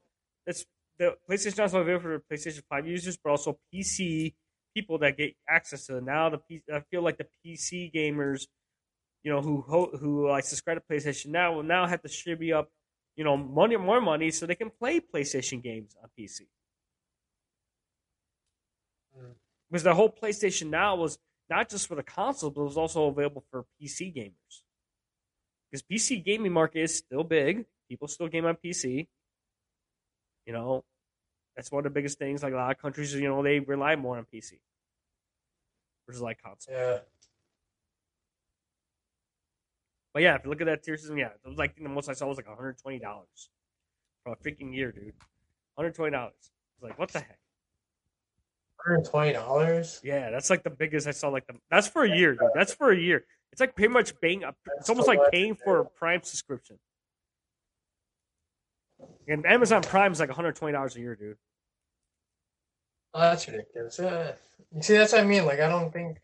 [0.47, 0.65] That's
[0.99, 4.35] the PlayStation now is available for PlayStation Five users, but also PC
[4.75, 6.05] people that get access to it.
[6.05, 6.39] Now the
[6.73, 8.47] I feel like the PC gamers,
[9.23, 12.71] you know, who who like subscribe to PlayStation now will now have to shivvy up,
[13.17, 16.43] you know, money or more money so they can play PlayStation games on PC.
[19.17, 19.35] Mm
[19.71, 23.07] because the whole PlayStation Now was not just for the console, but it was also
[23.07, 24.63] available for PC gamers.
[25.71, 27.67] Because PC gaming market is still big.
[27.89, 29.07] People still game on PC.
[30.47, 30.85] You know,
[31.55, 32.43] that's one of the biggest things.
[32.43, 34.55] Like a lot of countries, you know, they rely more on PC
[36.07, 36.75] versus like console.
[36.75, 36.99] Yeah.
[40.13, 42.09] But yeah, if you look at that tier system, yeah, it was like the most
[42.09, 43.01] I saw was like $120
[44.25, 45.13] for a freaking year, dude.
[45.79, 46.29] $120.
[46.29, 46.51] It's
[46.83, 47.39] like, what the heck?
[48.85, 50.01] Hundred twenty dollars.
[50.03, 51.29] Yeah, that's like the biggest I saw.
[51.29, 52.49] Like the that's for a year, dude.
[52.55, 53.27] That's for a year.
[53.53, 54.43] It's like pretty much paying.
[54.79, 56.79] It's almost like paying for a Prime subscription.
[59.29, 61.37] And Amazon Prime is like one hundred twenty dollars a year, dude.
[63.13, 63.99] Oh, that's ridiculous.
[63.99, 64.35] Uh,
[64.75, 65.45] you see, that's what I mean.
[65.45, 66.19] Like, I don't think,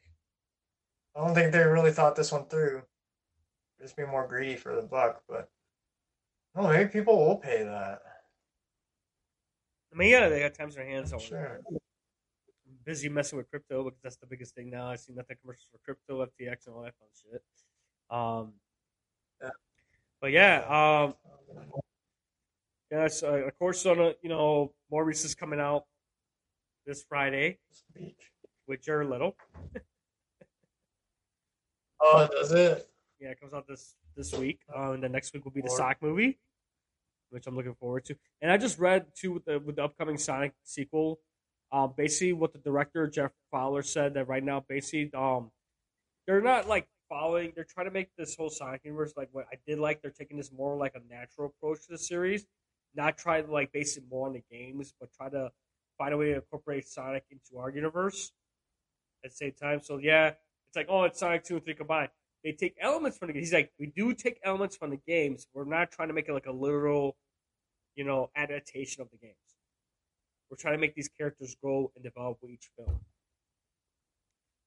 [1.16, 2.82] I don't think they really thought this one through.
[3.80, 5.50] Just be more greedy for the buck, but
[6.54, 8.00] no, maybe people will pay that.
[9.92, 11.12] I mean, yeah, they got times in their hands.
[11.12, 11.18] On.
[11.18, 11.60] Sure
[12.86, 14.88] busy messing with crypto because that's the biggest thing now.
[14.88, 17.42] I see nothing commercials for crypto, FTX, and all that fun shit.
[18.08, 18.52] Um,
[19.42, 19.50] yeah.
[20.20, 21.14] but yeah, um,
[22.90, 25.84] yes, uh, of course, on a, you know, Morbius is coming out
[26.86, 27.58] this Friday
[28.68, 29.34] with Jared Leto.
[32.00, 32.88] oh, does it?
[33.20, 34.60] Yeah, it comes out this this week.
[34.74, 36.38] Uh, and the next week will be the Sonic movie,
[37.30, 38.16] which I'm looking forward to.
[38.42, 41.20] And I just read too with the with the upcoming Sonic sequel
[41.72, 45.50] um, basically, what the director Jeff Fowler said that right now, basically, um,
[46.26, 47.52] they're not like following.
[47.54, 50.00] They're trying to make this whole Sonic universe like what I did like.
[50.00, 52.46] They're taking this more like a natural approach to the series,
[52.94, 55.50] not try to like base it more on the games, but try to
[55.98, 58.32] find a way to incorporate Sonic into our universe
[59.24, 59.80] at the same time.
[59.82, 60.32] So yeah,
[60.68, 62.10] it's like oh, it's Sonic two and three combined.
[62.46, 63.34] They take elements from the.
[63.34, 65.48] He's like, we do take elements from the games.
[65.52, 67.16] We're not trying to make it like a literal,
[67.96, 69.34] you know, adaptation of the games.
[70.48, 73.00] We're trying to make these characters grow and develop with each film.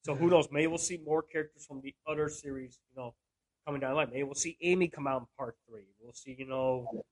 [0.03, 0.49] So who knows?
[0.51, 3.13] Maybe we'll see more characters from the other series, you know,
[3.65, 4.09] coming down the line.
[4.11, 5.85] Maybe we'll see Amy come out in part three.
[6.01, 7.05] We'll see, you know,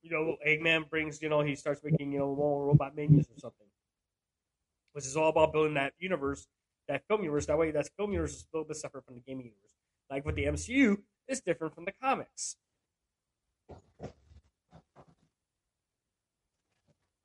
[0.00, 3.38] you know, Eggman brings, you know, he starts making, you know, more robot minions or
[3.38, 3.66] something.
[4.94, 6.46] Which is all about building that universe,
[6.88, 7.46] that film universe.
[7.46, 9.60] That way, that film universe is a little bit separate from the gaming universe.
[10.10, 12.56] Like with the MCU, it's different from the comics.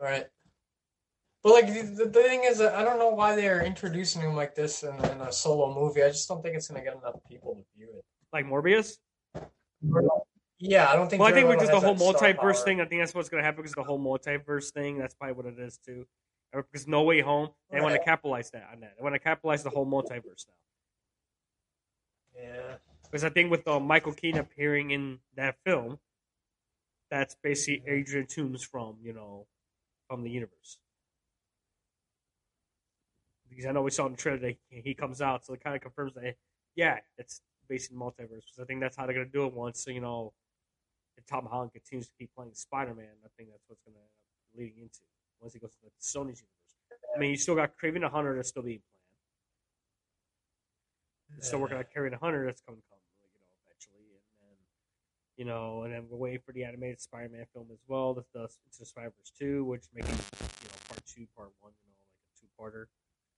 [0.01, 0.25] Right.
[1.43, 4.55] But like the, the thing is, uh, I don't know why they're introducing him like
[4.55, 6.03] this in, in, a solo movie.
[6.03, 8.03] I just don't think it's gonna get enough people to view it.
[8.33, 8.97] Like Morbius.
[10.59, 11.21] Yeah, I don't think.
[11.21, 13.61] Well, I think with just the whole multiverse thing, I think that's what's gonna happen
[13.61, 14.97] because the whole multiverse thing.
[14.97, 16.05] That's probably what it is too.
[16.53, 17.83] Because No Way Home, they right.
[17.83, 18.95] want to capitalize that on that.
[18.97, 20.55] They want to capitalize the whole multiverse now.
[22.41, 22.75] Yeah.
[23.03, 25.99] Because I think with uh, Michael Keaton appearing in that film,
[27.11, 29.47] that's basically Adrian Toomes from you know
[30.07, 30.79] from the universe
[33.49, 35.75] because I know we saw in the trailer that he comes out, so it kind
[35.75, 36.35] of confirms that
[36.75, 38.45] yeah, it's based in multiverse.
[38.45, 40.33] Because I think that's how they're gonna do it once so you know,
[41.17, 43.07] if Tom Holland continues to keep playing Spider Man.
[43.25, 44.99] I think that's what's gonna end up leading into
[45.41, 46.73] once he goes to the Sony's universe.
[47.15, 48.81] I mean, you still got Kraven the Hunter that's still being
[51.29, 51.43] planned.
[51.43, 54.57] Still working on Kraven the Hunter that's coming to come, you know, eventually, and then
[55.37, 58.13] you know, and then we're waiting for the animated Spider Man film as well.
[58.13, 61.71] The, the Into the Spider Verse two, which making you know part two, part one,
[61.85, 62.85] you know, like a two parter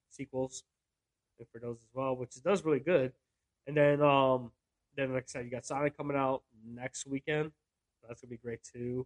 [0.10, 0.64] sequels
[1.52, 3.14] for those as well, which does really good.
[3.68, 4.52] And then um,
[4.96, 7.52] then, like I said, you got Sonic coming out next weekend.
[8.08, 9.06] That's gonna be great too.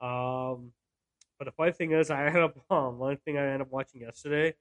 [0.00, 0.72] Um,
[1.38, 4.00] but the funny thing is, I ended up um, one thing I ended up watching
[4.00, 4.54] yesterday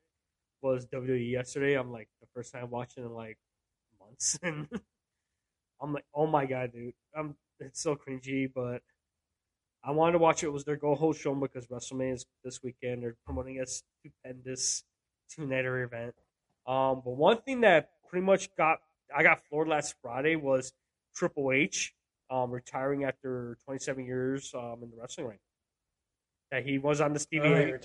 [0.61, 1.73] was WWE yesterday.
[1.73, 3.37] I'm like the first time watching in like
[3.99, 4.67] months, and
[5.81, 8.81] I'm like, oh my god, dude, I'm it's so cringy, but
[9.83, 10.47] I wanted to watch it.
[10.47, 13.03] it was their go host show because WrestleMania is this weekend.
[13.03, 14.83] They're promoting a stupendous
[15.29, 16.15] two nighter event.
[16.65, 18.79] Um, but one thing that pretty much got
[19.15, 20.73] I got floored last Friday was
[21.13, 21.93] Triple H
[22.31, 25.39] um, retiring after 27 years um, in the wrestling ring.
[26.61, 27.79] He was on the oh, Stevie oh, A.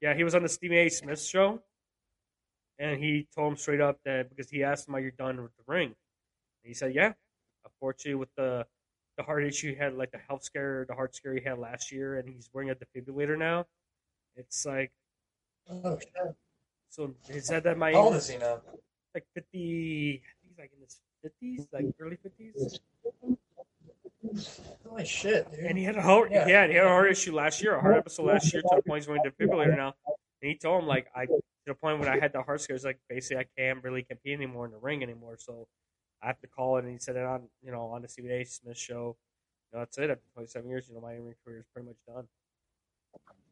[0.00, 0.88] Yeah, he was on the Stephen A.
[0.88, 1.60] Smith show,
[2.78, 5.56] and he told him straight up that because he asked him, "Are you done with
[5.56, 7.12] the ring?" And he said, "Yeah."
[7.64, 8.66] Unfortunately, with the
[9.16, 11.92] the heart issue he had, like the health scare, the heart scare he had last
[11.92, 13.66] year, and he's wearing a defibrillator now.
[14.36, 14.92] It's like,
[15.70, 16.34] oh shit.
[16.90, 18.60] So he said that my how old is he now?
[19.14, 22.80] Like fifty, I think he's like in his fifties, like early fifties.
[24.86, 25.60] Holy shit, dude!
[25.60, 26.46] And he had a heart, yeah.
[26.46, 28.82] yeah, he had a heart issue last year, a heart episode last year, to the
[28.82, 29.94] point he's wearing defibrillator now.
[30.42, 32.84] And he told him like I to the point when I had the heart scares,
[32.84, 35.36] like basically I can't really compete anymore in the ring anymore.
[35.38, 35.66] So
[36.22, 36.84] I have to call it.
[36.84, 38.44] And he said it on, you know, on the Stephen A.
[38.44, 39.16] Smith show.
[39.72, 40.10] You know, that's it.
[40.10, 42.26] After 27 years, you know, my ring career is pretty much done.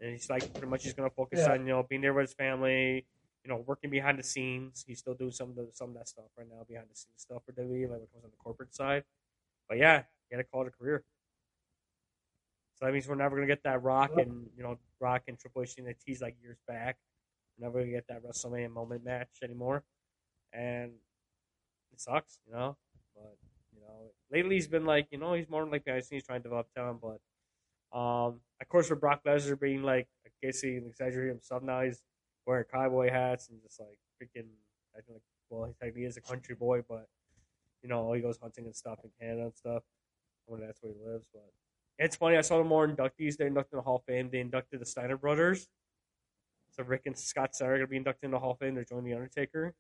[0.00, 1.52] And he's like, pretty much, he's going to focus yeah.
[1.52, 3.06] on, you know, being there with his family,
[3.44, 4.84] you know, working behind the scenes.
[4.86, 7.22] He's still doing some of the, some of that stuff right now, behind the scenes
[7.22, 9.04] stuff for WWE, like what comes on the corporate side.
[9.68, 10.02] But yeah,
[10.38, 11.04] to call it a career.
[12.74, 15.38] So that means we're never going to get that Rock and, you know, Rock and
[15.38, 16.96] Triple H thing that teased like years back.
[17.58, 19.84] We're never going to get that WrestleMania moment match anymore.
[20.52, 20.92] And
[21.92, 22.76] it sucks, you know.
[23.14, 23.36] But
[23.74, 26.44] you know, lately he's been like, you know, he's more like seen he's trying to
[26.44, 27.20] develop talent, but
[27.96, 31.82] um, of course, for Brock Lesnar being like, I guess he exaggerated himself now.
[31.82, 32.00] He's
[32.46, 34.48] wearing cowboy hats and just like freaking.
[34.94, 37.06] I think like, well, he technically is a country boy, but
[37.82, 39.82] you know, he goes hunting and stuff in Canada and stuff.
[40.46, 41.44] When that's where he lives, but
[41.98, 42.36] it's funny.
[42.36, 43.36] I saw the more inductees.
[43.36, 44.28] They inducted in the Hall of Fame.
[44.30, 45.68] They inducted the Steiner brothers.
[46.72, 48.74] So Rick and Scott Steiner are gonna be inducted in the Hall of Fame.
[48.74, 49.74] They're joining the Undertaker.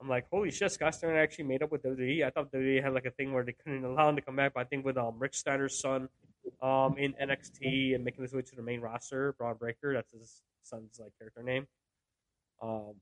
[0.00, 2.24] I'm like, holy shit, Scott Steiner actually made up with WWE.
[2.24, 4.52] I thought WWE had like a thing where they couldn't allow him to come back,
[4.54, 6.08] but I think with um, Rick Steiner's son
[6.62, 10.42] um, in NXT and making his way to the main roster, Bron Breakker, that's his
[10.62, 11.66] son's like character name.
[12.62, 12.94] Um,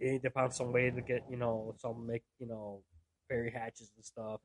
[0.00, 2.82] they found some way to get you know some make you know
[3.28, 4.40] Barry Hatches and stuff.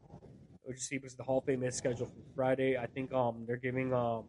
[0.78, 2.78] See because the Hall of Fame is scheduled for Friday.
[2.78, 4.26] I think um they're giving um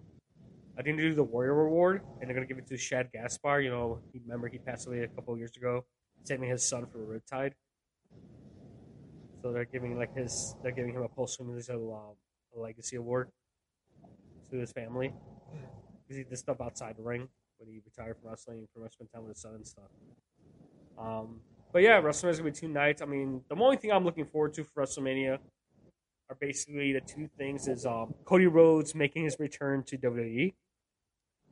[0.79, 3.65] I think they do the Warrior Award and they're gonna give it to Shad Gaspard.
[3.65, 5.85] You know, remember he passed away a couple years ago
[6.25, 7.53] saving his son from a riptide.
[9.43, 13.31] So they're giving like his they're giving him a post um, a legacy award
[14.51, 15.13] to his family
[16.03, 18.93] because he did stuff outside the ring when he retired from wrestling and pretty much
[18.93, 19.91] spent time with his son and stuff.
[20.99, 21.41] Um,
[21.73, 23.01] but yeah, WrestleMania is gonna be two nights.
[23.01, 25.39] I mean, the only thing I'm looking forward to for WrestleMania
[26.31, 30.55] are basically the two things: is um, Cody Rhodes making his return to WWE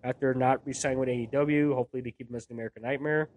[0.04, 1.74] after not re-signing with AEW.
[1.74, 3.28] Hopefully, they keep him as the American Nightmare.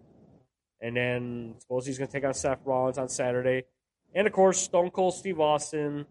[0.80, 3.64] And then suppose he's going to take on Seth Rollins on Saturday.
[4.14, 6.06] And of course, Stone Cold Steve Austin,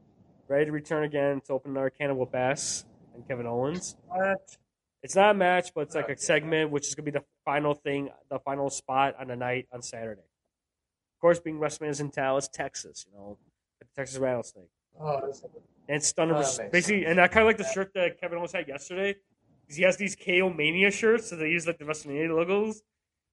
[0.47, 3.95] ready to return again to open another can of whoop ass and Kevin Owens.
[4.07, 4.57] What?
[5.03, 7.25] It's not a match, but it's like a segment, which is going to be the
[7.43, 10.21] final thing, the final spot on the night on Saturday.
[10.21, 13.37] Of course, being WrestleMania in Dallas, Texas, you know,
[13.79, 14.69] the Texas Rattlesnake.
[14.99, 15.43] Oh, that's
[15.89, 18.67] and Stunner oh, basically, and I kind of like the shirt that Kevin almost had
[18.67, 19.15] yesterday.
[19.61, 22.81] Because he has these KO Mania shirts, so they use like the WrestleMania logos.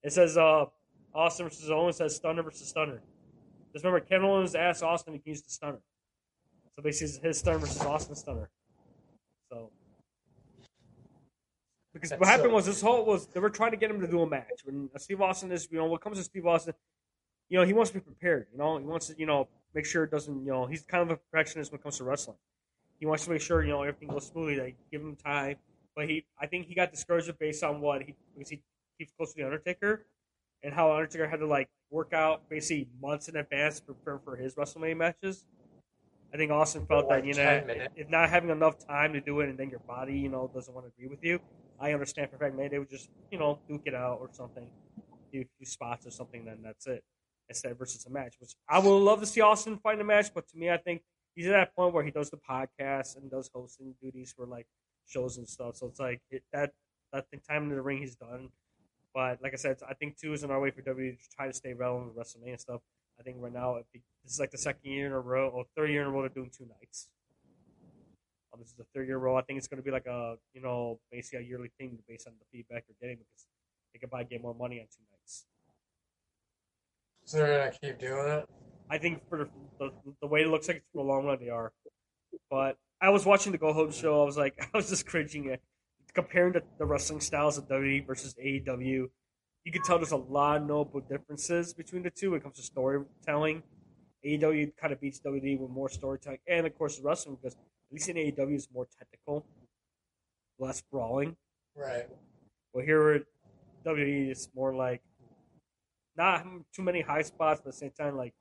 [0.03, 0.67] It says, uh,
[1.15, 3.03] Austin versus Owens says Stunner versus Stunner.
[3.73, 5.81] Just remember, Kevin Owens asked Austin if he can use the Stunner.
[6.77, 8.51] So basically, his Stunner versus Austin Stunner.
[9.51, 9.71] So.
[11.93, 12.55] Because That's what happened so...
[12.55, 14.63] was this whole was they were trying to get him to do a match.
[14.65, 16.75] When Steve Austin is, you know, what comes to Steve Austin,
[17.49, 18.47] you know, he wants to be prepared.
[18.53, 21.03] You know, he wants to, you know, make sure it doesn't, you know, he's kind
[21.03, 22.37] of a perfectionist when it comes to wrestling.
[22.99, 24.57] He wants to make sure, you know, everything goes smoothly.
[24.57, 25.57] They give him time,
[25.95, 28.63] but he, I think he got discouraged based on what he because he
[28.99, 30.07] keeps close to the Undertaker
[30.63, 34.37] and how Undertaker had to like work out basically months in advance to prepare for
[34.37, 35.45] his WrestleMania matches.
[36.33, 37.63] I think Austin felt that you know
[37.97, 40.75] if not having enough time to do it, and then your body you know doesn't
[40.75, 41.41] want to agree with you.
[41.81, 44.69] I understand for fact maybe they would just you know duke it out or something,
[45.33, 46.45] do a few spots or something.
[46.45, 47.03] Then that's it.
[47.49, 50.35] Instead versus a match, which I would love to see Austin fight in a match,
[50.35, 51.03] but to me, I think
[51.35, 54.67] he's at that point where he does the podcast and does hosting duties for like
[55.07, 55.77] shows and stuff.
[55.77, 56.73] So it's like it, that
[57.13, 58.51] time in the ring he's done.
[59.15, 61.47] But like I said, I think two is in our way for WWE to try
[61.47, 62.81] to stay relevant with WrestleMania and stuff.
[63.19, 63.79] I think right now
[64.23, 66.21] this is like the second year in a row or third year in a row
[66.21, 67.09] they're doing two nights.
[68.53, 69.37] Um, this is the third year in a row.
[69.37, 72.29] I think it's going to be like a you know basically a yearly thing based
[72.29, 73.47] on the feedback they're getting because
[73.93, 75.18] they could buy get more money on two nights.
[77.29, 78.49] So they're gonna keep doing it.
[78.89, 79.91] I think for the,
[80.23, 81.75] the, way it looks like for the long run they are.
[82.51, 84.23] But I was watching the Go Home show.
[84.23, 85.61] I was like, I was just cringing at
[86.15, 89.09] comparing the, the wrestling styles of WWE versus AEW.
[89.63, 92.57] You can tell there's a lot of notable differences between the two when it comes
[92.57, 93.63] to storytelling.
[94.25, 97.93] AEW kind of beats WWE with more storytelling, and of course the wrestling because at
[97.93, 99.45] least in AEW is more technical,
[100.59, 101.37] less brawling.
[101.77, 102.07] Right.
[102.73, 103.23] Well, here
[103.85, 105.03] WWE, it's more like
[106.19, 106.45] not
[106.75, 108.35] too many high spots, but at the same time, like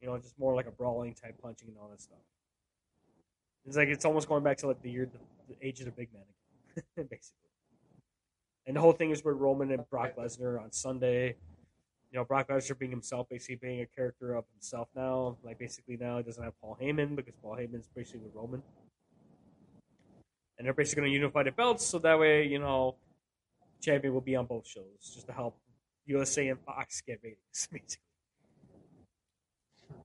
[0.00, 2.18] you know, just more like a brawling type punching and all that stuff.
[3.64, 5.92] It's like it's almost going back to like the year, the, the age of the
[5.92, 7.46] big man, basically.
[8.66, 11.36] And the whole thing is with Roman and Brock Lesnar on Sunday.
[12.12, 15.36] You know, Brock Lesnar being himself, basically being a character of himself now.
[15.42, 18.62] Like basically now he doesn't have Paul Heyman because Paul Heyman's basically with Roman.
[20.58, 22.96] And they're basically going to unify the belts so that way, you know,
[23.82, 25.58] champion will be on both shows just to help
[26.06, 28.02] USA and Fox get ratings, basically.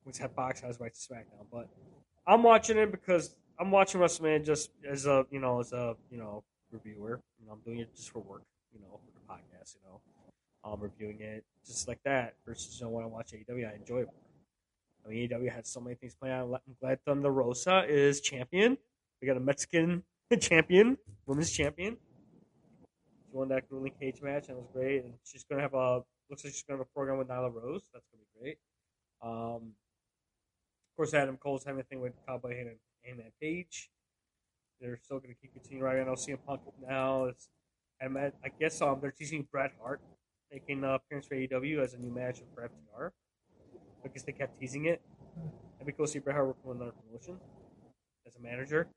[0.03, 1.69] Which have Fox has right to SmackDown, but
[2.25, 6.17] I'm watching it because I'm watching WrestleMania just as a you know as a you
[6.17, 7.19] know reviewer.
[7.39, 8.43] You know, I'm doing it just for work.
[8.73, 9.75] You know, for the podcast.
[9.75, 10.01] You know,
[10.63, 12.33] I'm reviewing it just like that.
[12.45, 14.09] Versus you know when I watch AEW, I enjoy it.
[15.05, 16.53] I mean, AEW had so many things planned.
[16.53, 18.77] I'm glad Thunder Rosa is champion.
[19.21, 20.03] We got a Mexican
[20.39, 21.97] champion, women's champion.
[23.31, 25.03] She won that grueling cage match and it was great.
[25.03, 27.83] And she's gonna have a looks like she's gonna have a program with Nyla Rose.
[27.93, 28.57] That's gonna be great.
[29.21, 29.73] Um,
[30.91, 32.71] of course, Adam Cole's having a thing with Cowboy and
[33.03, 33.89] Hangman Page.
[34.81, 36.15] They're still gonna keep continuing right I now.
[36.15, 37.31] CM Punk now
[38.01, 40.01] and I guess um they're teasing Bret Hart
[40.51, 43.11] making an appearance for AEW as a new manager for FTR
[44.03, 45.01] because they kept teasing it.
[45.79, 47.39] And we go see Bret Hart working on another promotion
[48.27, 48.87] as a manager.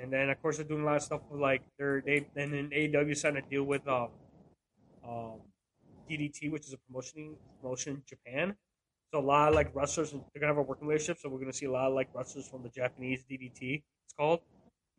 [0.00, 2.52] And then of course they're doing a lot of stuff with like they're they and
[2.52, 4.08] then AEW signed a deal with um
[5.06, 5.40] um
[6.10, 8.56] DDT, which is a promotion promotion in Japan.
[9.12, 11.18] So a lot of like wrestlers they're gonna have a working relationship.
[11.20, 14.40] So we're gonna see a lot of like wrestlers from the Japanese DDT, it's called,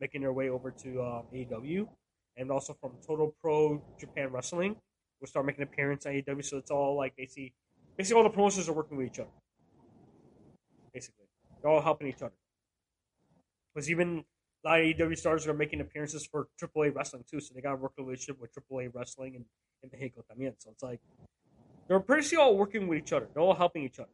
[0.00, 1.88] making their way over to um, AEW,
[2.36, 4.76] and also from Total Pro Japan Wrestling,
[5.20, 6.44] will start making an appearance on AEW.
[6.44, 7.54] So it's all like they basically,
[7.96, 9.30] basically all the promotions are working with each other.
[10.92, 11.26] Basically,
[11.60, 12.34] they're all helping each other.
[13.74, 14.24] Because even
[14.64, 17.72] a lot of AEW stars are making appearances for AAA wrestling too, so they got
[17.72, 19.44] a working relationship with AAA wrestling and,
[19.82, 20.54] and Mexico también.
[20.58, 21.00] So it's like
[21.88, 23.28] they're pretty all working with each other.
[23.32, 24.08] They're all helping each other.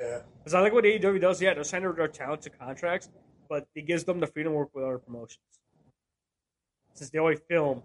[0.00, 0.20] Yeah.
[0.38, 1.40] Because I like what AEW does.
[1.40, 3.10] Yeah, they're signing their talent to contracts,
[3.48, 5.38] but it gives them the freedom to work with other promotions.
[6.94, 7.82] Since they only film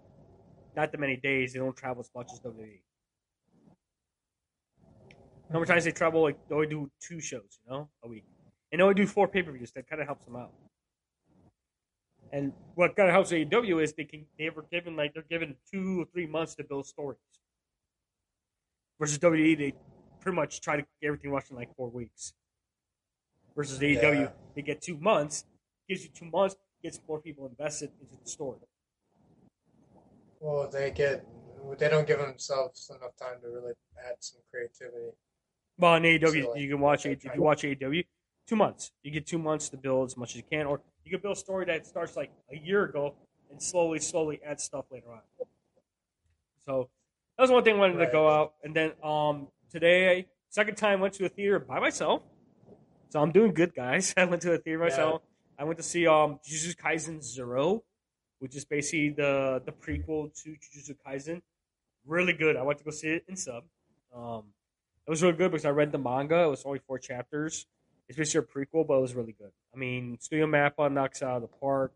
[0.76, 2.80] not that many days, they don't travel as much as WWE.
[5.50, 6.22] How many times they travel?
[6.22, 8.24] Like they only do two shows, you know, a week,
[8.70, 9.70] and they only do four pay per views.
[9.72, 10.52] That kind of helps them out.
[12.32, 15.56] And what kind of helps AEW is they can they were given like they're given
[15.70, 17.18] two or three months to build stories.
[19.00, 19.74] Versus WWE, they
[20.20, 22.34] pretty much try to get everything rushed in like four weeks.
[23.56, 24.28] Versus AEW, yeah.
[24.54, 25.44] they get two months,
[25.88, 28.58] gives you two months, gets more people invested into the story.
[30.40, 31.24] Well, they get
[31.78, 33.72] they don't give themselves enough time to really
[34.06, 35.12] add some creativity.
[35.78, 38.04] Well, in AEW, so, like, you can watch if you watch AEW,
[38.48, 38.92] two months.
[39.02, 41.36] You get two months to build as much as you can, or you can build
[41.36, 43.14] a story that starts like a year ago
[43.50, 45.20] and slowly, slowly add stuff later on.
[46.64, 46.88] So
[47.36, 48.06] that was one thing I wanted right.
[48.06, 48.54] to go out.
[48.64, 52.22] And then um, today, second time, went to a theater by myself.
[53.10, 54.12] So I'm doing good, guys.
[54.16, 55.22] I went to a theater myself.
[55.22, 55.62] Yeah.
[55.62, 57.82] I went to see um, Jujutsu Kaisen Zero,
[58.38, 61.40] which is basically the the prequel to Jujutsu Kaisen.
[62.06, 62.56] Really good.
[62.56, 63.64] I went to go see it in sub.
[64.14, 64.44] Um,
[65.06, 66.44] it was really good because I read the manga.
[66.44, 67.66] It was only four chapters.
[68.08, 69.50] It's basically a prequel, but it was really good.
[69.74, 71.92] I mean, Studio Mappa knocks out of the park.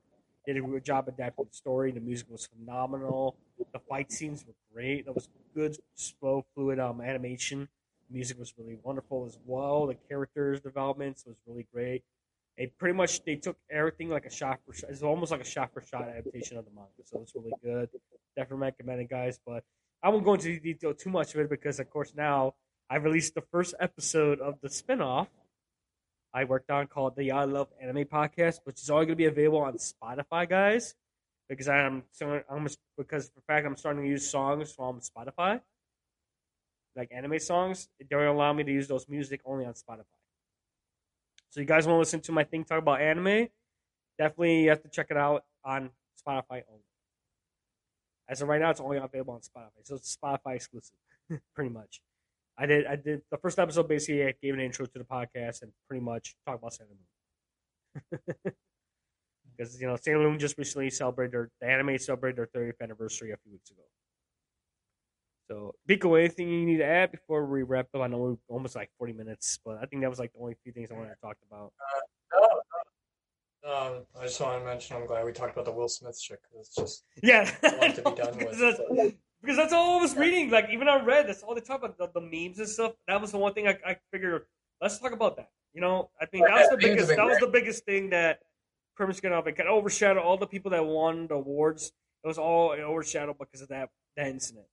[0.47, 1.93] Did a good job adapting the story.
[1.93, 3.37] The music was phenomenal.
[3.73, 5.07] The fight scenes were great.
[5.07, 7.69] That was good, slow, fluid um, animation.
[8.09, 9.87] The music was really wonderful as well.
[9.87, 12.03] The characters developments was really great.
[12.59, 14.91] It pretty much they took everything like a shot for shot.
[14.91, 17.89] It's almost like a shot for shot adaptation of the manga, so it's really good.
[18.37, 19.39] Definitely recommend it, guys.
[19.47, 19.65] But
[20.03, 22.55] I won't go into detail too much of it because, of course, now
[22.91, 25.29] I released the first episode of the spinoff
[26.35, 29.27] I worked on called the I Love Anime Podcast, which is only going to be
[29.27, 30.95] available on Spotify, guys.
[31.49, 32.67] Because I'm, I'm
[32.97, 35.61] because for fact I'm starting to use songs from Spotify,
[36.97, 37.89] like anime songs.
[37.99, 40.05] They don't allow me to use those music only on Spotify.
[41.51, 43.49] So you guys want to listen to my thing talk about anime?
[44.19, 45.91] Definitely you have to check it out on
[46.27, 46.87] Spotify only.
[48.27, 50.97] As of right now, it's only available on Spotify, so it's Spotify exclusive,
[51.55, 52.01] pretty much.
[52.59, 52.87] I did.
[52.87, 53.89] I did the first episode.
[53.89, 58.21] Basically, I gave an intro to the podcast and pretty much talk about Sailor Moon.
[59.57, 63.33] because you know Sailor Moon just recently celebrated their the anime celebrated their 30th anniversary
[63.33, 63.83] a few weeks ago.
[65.49, 68.01] So, Biko, anything you need to add before we wrap up?
[68.01, 70.57] I know we're almost like 40 minutes, but I think that was like the only
[70.63, 71.73] few things I wanted to talk about.
[71.81, 72.01] Uh,
[72.33, 73.97] no, no.
[73.99, 76.41] Um, I just want to mention I'm glad we talked about the Will Smith shit
[76.43, 78.37] because it's just yeah to be done
[78.91, 79.15] with.
[79.43, 80.51] That's, because that's all I was reading.
[80.51, 82.93] Like even I read that's all they talk about the, the memes and stuff.
[83.09, 84.45] That was the one thing I, I figured.
[84.81, 85.51] Let's talk about that.
[85.75, 87.09] You know, I think that was the biggest.
[87.09, 88.41] That was the biggest thing that
[88.97, 91.93] pretty much got It kind of overshadow all the people that won the awards.
[92.25, 94.67] It was all overshadowed because of that that incident.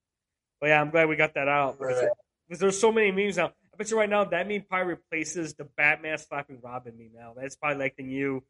[0.59, 2.09] But yeah, I'm glad we got that out because, right.
[2.47, 3.47] because there's so many memes now.
[3.47, 7.33] I bet you right now that meme probably replaces the Batman slapping Robin meme now.
[7.35, 8.43] That's probably like the new,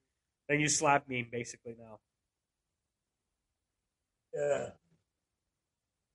[0.48, 2.00] the new slap meme basically now.
[4.34, 4.70] Yeah.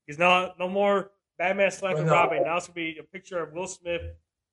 [0.06, 2.12] Because no, no more Batman slapping no.
[2.12, 2.42] Robin.
[2.44, 4.02] Now it's gonna be a picture of Will Smith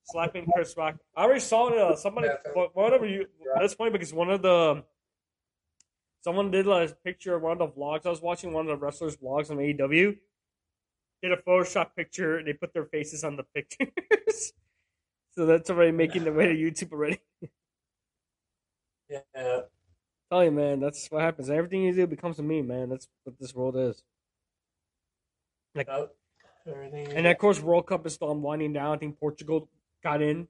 [0.05, 0.95] slapping Chris Rock.
[1.15, 1.77] I already saw it.
[1.77, 2.29] Uh, somebody,
[2.73, 3.27] whatever you.
[3.59, 4.83] That's funny because one of the
[6.21, 8.53] someone did a picture of one of the vlogs I was watching.
[8.53, 10.17] One of the wrestlers' vlogs on AEW
[11.21, 13.89] did a Photoshop picture and they put their faces on the pictures.
[15.31, 17.19] so that's already making the way to YouTube already.
[19.09, 19.59] yeah.
[20.31, 21.49] Tell you, man, that's what happens.
[21.49, 22.89] Everything you do becomes a meme, man.
[22.89, 24.01] That's what this world is.
[25.75, 26.09] Like, oh,
[26.65, 28.95] and of course, World Cup is still winding down.
[28.95, 29.69] I think Portugal
[30.03, 30.47] got in.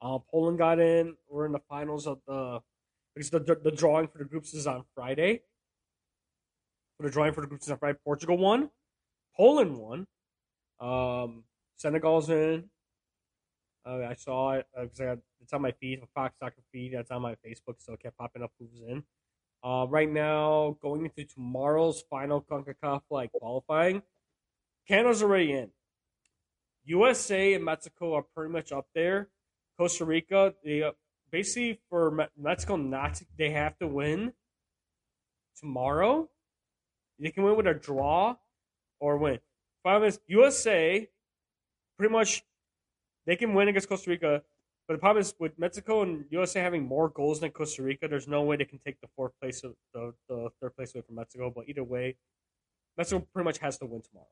[0.00, 1.16] Uh, Poland got in.
[1.28, 2.60] We're in the finals of the
[3.14, 5.42] because the the drawing for the groups is on Friday.
[6.96, 7.98] For the drawing for the groups is on Friday.
[8.04, 8.70] Portugal won.
[9.36, 10.06] Poland won.
[10.78, 11.44] Um,
[11.76, 12.64] Senegal's in.
[13.86, 16.94] Uh, I saw it because uh, it's on my feed, my Fox Soccer feed.
[16.94, 19.02] That's on my Facebook, so it kept popping up who's in.
[19.62, 24.02] Uh, right now, going into tomorrow's final CONCACAF like qualifying,
[24.86, 25.70] Canada's already in.
[26.84, 29.28] USA and Mexico are pretty much up there.
[29.78, 30.92] Costa Rica, they uh,
[31.30, 34.32] basically for Mexico not to, they have to win
[35.58, 36.28] tomorrow.
[37.18, 38.36] They can win with a draw
[39.00, 39.40] or win.
[39.82, 41.08] Problem is USA
[41.96, 42.42] pretty much
[43.26, 44.42] they can win against Costa Rica,
[44.86, 48.28] but the problem is with Mexico and USA having more goals than Costa Rica, there's
[48.28, 51.14] no way they can take the fourth place of the, the third place away from
[51.16, 51.50] Mexico.
[51.54, 52.16] But either way,
[52.98, 54.26] Mexico pretty much has to win tomorrow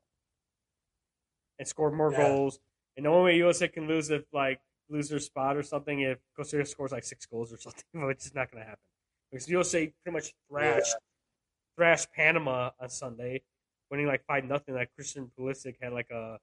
[1.63, 2.27] and score more yeah.
[2.27, 2.59] goals.
[2.97, 4.59] And the only way USA can lose if like
[4.89, 8.25] lose their spot or something if Costa Rica scores like six goals or something, which
[8.25, 8.83] is not going to happen
[9.31, 11.75] because USA pretty much thrashed yeah.
[11.77, 13.41] thrashed Panama on Sunday,
[13.89, 14.75] winning like five nothing.
[14.75, 16.37] Like Christian Pulisic had like a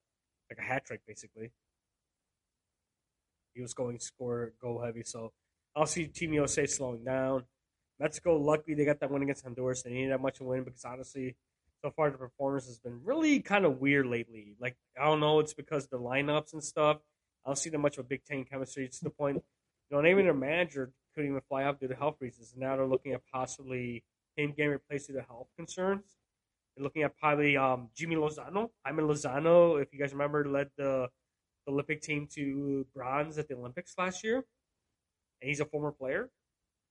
[0.50, 1.52] like a hat trick basically.
[3.54, 5.32] He was going score goal heavy, so
[5.76, 7.44] I'll see Team USA slowing down.
[7.98, 9.82] Mexico, luckily they got that win against Honduras.
[9.82, 11.36] They needed that much to win because honestly,
[11.82, 14.56] so far the performance has been really kind of weird lately.
[14.60, 16.98] Like I don't know, it's because the lineups and stuff.
[17.44, 18.84] I don't see that much of a Big Ten chemistry.
[18.84, 19.42] It's to the point,
[19.90, 22.52] you know, even their manager couldn't even fly out due to health reasons.
[22.52, 24.04] And now they're looking at possibly
[24.36, 26.04] him getting replaced due to health concerns.
[26.76, 28.70] They're looking at probably um, Jimmy Lozano.
[28.84, 31.08] Jaime Lozano, if you guys remember, led the,
[31.66, 36.30] the Olympic team to bronze at the Olympics last year, and he's a former player.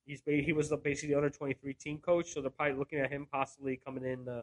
[0.05, 2.99] He's he was the, basically the under twenty three team coach, so they're probably looking
[2.99, 4.27] at him possibly coming in.
[4.27, 4.41] Uh,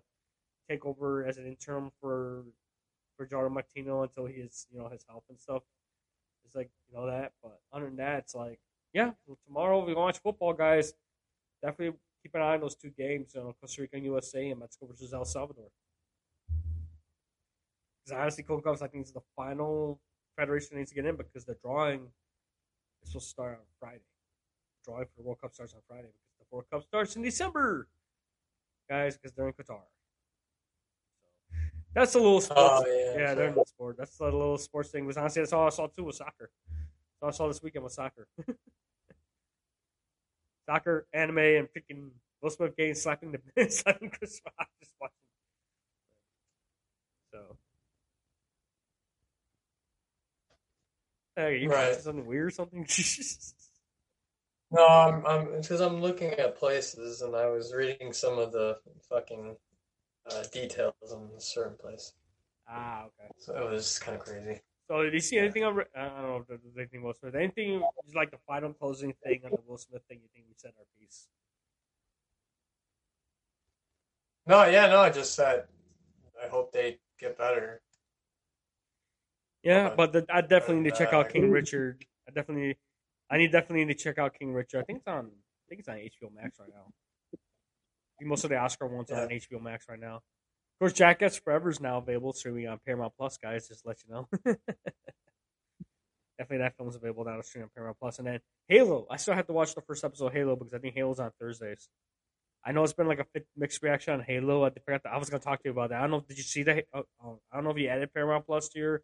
[0.68, 2.44] take over as an interim for
[3.16, 5.62] for Gerardo Martino until he's you know his health and stuff.
[6.44, 8.60] It's like you know that, but other than that, it's like
[8.92, 9.10] yeah.
[9.26, 10.94] Well, tomorrow we watch football, guys.
[11.62, 14.60] Definitely keep an eye on those two games, you know, Costa Rica and USA, and
[14.60, 15.70] Mexico versus El Salvador.
[18.04, 20.00] Because honestly, CONCACAF, I think is the final
[20.36, 22.08] federation needs to get in because the drawing
[23.02, 24.00] is supposed to start on Friday.
[24.84, 27.22] The drawing for the World Cup starts on Friday because the World Cup starts in
[27.22, 27.88] December,
[28.88, 29.80] guys, because they're in Qatar.
[31.96, 32.60] That's a little oh, sports.
[32.60, 33.96] Oh, yeah, yeah they're in sport.
[33.96, 35.06] That's a little sports thing.
[35.06, 36.50] Was honestly that's all I saw too was soccer.
[36.68, 38.28] That's all I saw this weekend was soccer.
[40.68, 42.10] soccer, anime, and freaking
[42.42, 44.68] Will Smith getting slapping the slapping Chris Rock.
[44.78, 45.14] Just watching.
[47.32, 47.56] So.
[51.36, 51.94] Hey, you right.
[51.94, 52.86] something weird or something?
[54.70, 58.76] no, I'm, I'm because I'm looking at places and I was reading some of the
[59.08, 59.56] fucking
[60.30, 62.12] uh, details in a certain place.
[62.68, 63.30] Ah, okay.
[63.38, 64.60] So it was kind of crazy.
[64.88, 65.80] So did you see anything on?
[65.96, 67.34] I don't know if there's anything Will Smith.
[67.34, 67.82] Anything
[68.14, 70.20] like the final closing thing on the Will Smith thing?
[70.22, 71.28] You think we said our piece?
[74.46, 75.00] No, yeah, no.
[75.00, 75.64] I just said
[76.42, 77.82] I hope they get better.
[79.62, 82.04] Yeah, but, but the, I definitely need to check out King Richard.
[82.28, 82.76] I definitely,
[83.28, 84.80] I need definitely need to check out King Richard.
[84.80, 85.26] I think it's on.
[85.26, 86.92] I think it's on HBO Max right now
[88.22, 89.20] most of the Oscar ones yeah.
[89.20, 90.16] are on HBO Max right now.
[90.16, 93.68] Of course, Jackass Forever is now available streaming on Paramount Plus, guys.
[93.68, 94.28] Just to let you know.
[96.38, 98.18] Definitely, that film's available now to stream on Paramount Plus.
[98.18, 99.06] And then Halo.
[99.10, 101.30] I still have to watch the first episode of Halo because I think Halo's on
[101.40, 101.88] Thursdays.
[102.64, 104.64] I know it's been like a mixed reaction on Halo.
[104.64, 105.98] I forgot that I was going to talk to you about that.
[105.98, 106.24] I don't know.
[106.28, 106.84] Did you see that?
[106.92, 109.02] Oh, oh, I don't know if you added Paramount Plus to your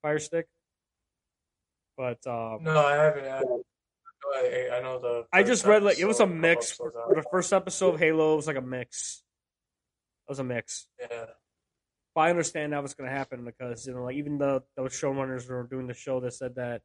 [0.00, 0.46] Fire Stick,
[1.96, 3.24] but um, no, I haven't.
[3.26, 3.48] Added.
[4.34, 5.24] I, I know the.
[5.32, 8.34] I just read like it was a mix for, the first episode of Halo.
[8.34, 9.22] It was like a mix.
[10.28, 10.86] It was a mix.
[11.00, 11.26] Yeah.
[12.14, 14.92] But I understand that was going to happen because you know, like even the those
[14.92, 16.82] showrunners were doing the show that said that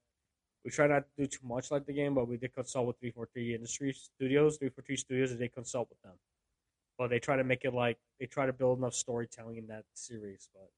[0.63, 2.99] we try not to do too much like the game, but we did consult with
[2.99, 6.13] 343 Industry Studios, 343 Studios, and they consult with them.
[6.97, 9.83] But they try to make it like they try to build enough storytelling in that
[9.93, 10.49] series.
[10.53, 10.69] But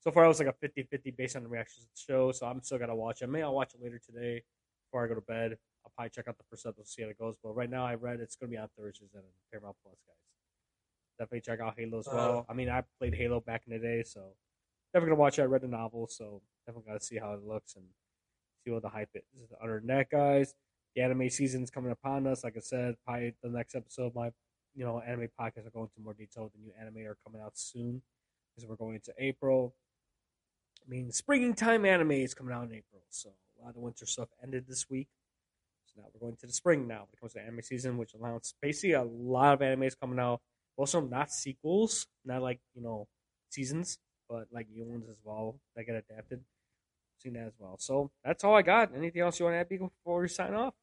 [0.00, 2.32] so far, it was like a 50 50 based on the reactions to the show.
[2.32, 3.28] So I'm still going to watch it.
[3.28, 4.42] Maybe I'll watch it later today
[4.86, 5.56] before I go to bed.
[5.86, 7.36] I'll probably check out the first episode, see how it goes.
[7.42, 9.22] But right now, I read it's going to be on Thursdays and
[9.52, 10.16] Paramount Plus, guys.
[11.18, 12.44] Definitely check out Halo as well.
[12.48, 14.32] Uh, I mean, I played Halo back in the day, so
[14.92, 15.42] definitely gonna watch it.
[15.42, 17.84] I read the novel, so definitely gotta see how it looks and
[18.64, 19.52] see what the hype is.
[19.62, 20.54] Other than that, guys,
[20.94, 22.44] the anime season's coming upon us.
[22.44, 24.30] Like I said, probably the next episode of my
[24.74, 26.50] you know anime podcast will go into more detail.
[26.54, 28.02] The new anime are coming out soon
[28.54, 29.74] because we're going into April.
[30.84, 34.06] I mean, springtime anime is coming out in April, so a lot of the winter
[34.06, 35.08] stuff ended this week.
[35.96, 38.54] Now we're going to the spring now when it comes to anime season, which allows
[38.60, 40.40] basically a lot of animes coming out
[40.76, 43.08] also, not sequels, not like you know
[43.50, 46.40] seasons, but like new ones as well that get adapted.
[47.18, 47.76] seen that as well.
[47.78, 48.94] So that's all I got.
[48.94, 50.74] Anything else you want to add before we sign off?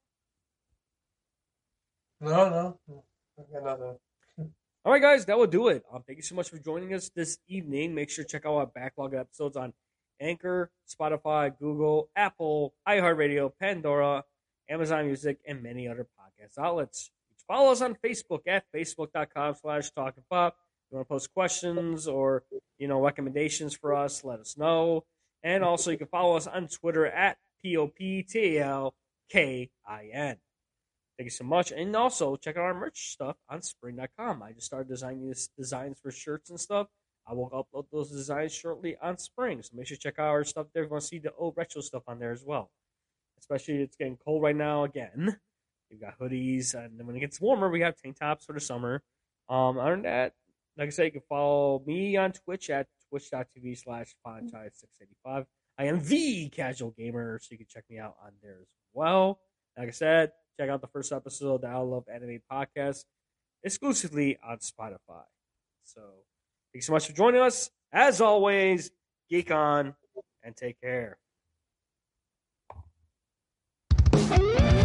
[2.20, 3.04] No, no,
[3.38, 3.98] I nothing.
[4.86, 5.84] All right, guys, that will do it.
[5.92, 7.94] Um, thank you so much for joining us this evening.
[7.94, 9.74] Make sure to check out our backlog episodes on
[10.20, 14.24] Anchor, Spotify, Google, Apple, iHeartRadio, Pandora,
[14.70, 17.12] Amazon Music, and many other podcast outlets.
[17.48, 20.58] Follow us on Facebook at facebook.com slash talking pop.
[20.90, 22.44] You want to post questions or,
[22.78, 25.04] you know, recommendations for us, let us know.
[25.44, 28.38] And also you can follow us on Twitter at P-O-P-T-A-L-K-I-N.
[31.18, 31.72] Thank you so much.
[31.72, 34.42] And also check out our merch stuff on spring.com.
[34.42, 36.88] I just started designing this designs for shirts and stuff.
[37.28, 39.62] I will upload those designs shortly on spring.
[39.62, 40.84] So make sure to check out our stuff there.
[40.84, 42.72] If you want to see the old retro stuff on there as well.
[43.44, 45.38] Especially it's getting cold right now again.
[45.92, 48.62] We've got hoodies, and then when it gets warmer, we have tank tops for the
[48.62, 49.04] summer.
[49.50, 50.32] Um, other than that,
[50.78, 55.46] like I said, you can follow me on Twitch at twitch.tv slash ponchai685.
[55.78, 59.42] I am the casual gamer, so you can check me out on there as well.
[59.78, 63.04] Like I said, check out the first episode of the I Love Anime podcast
[63.62, 65.26] exclusively on Spotify.
[65.84, 66.02] So,
[66.74, 67.70] thanks so much for joining us.
[67.92, 68.90] As always,
[69.30, 69.96] geek on
[70.44, 71.18] and take care.
[74.40, 74.83] Música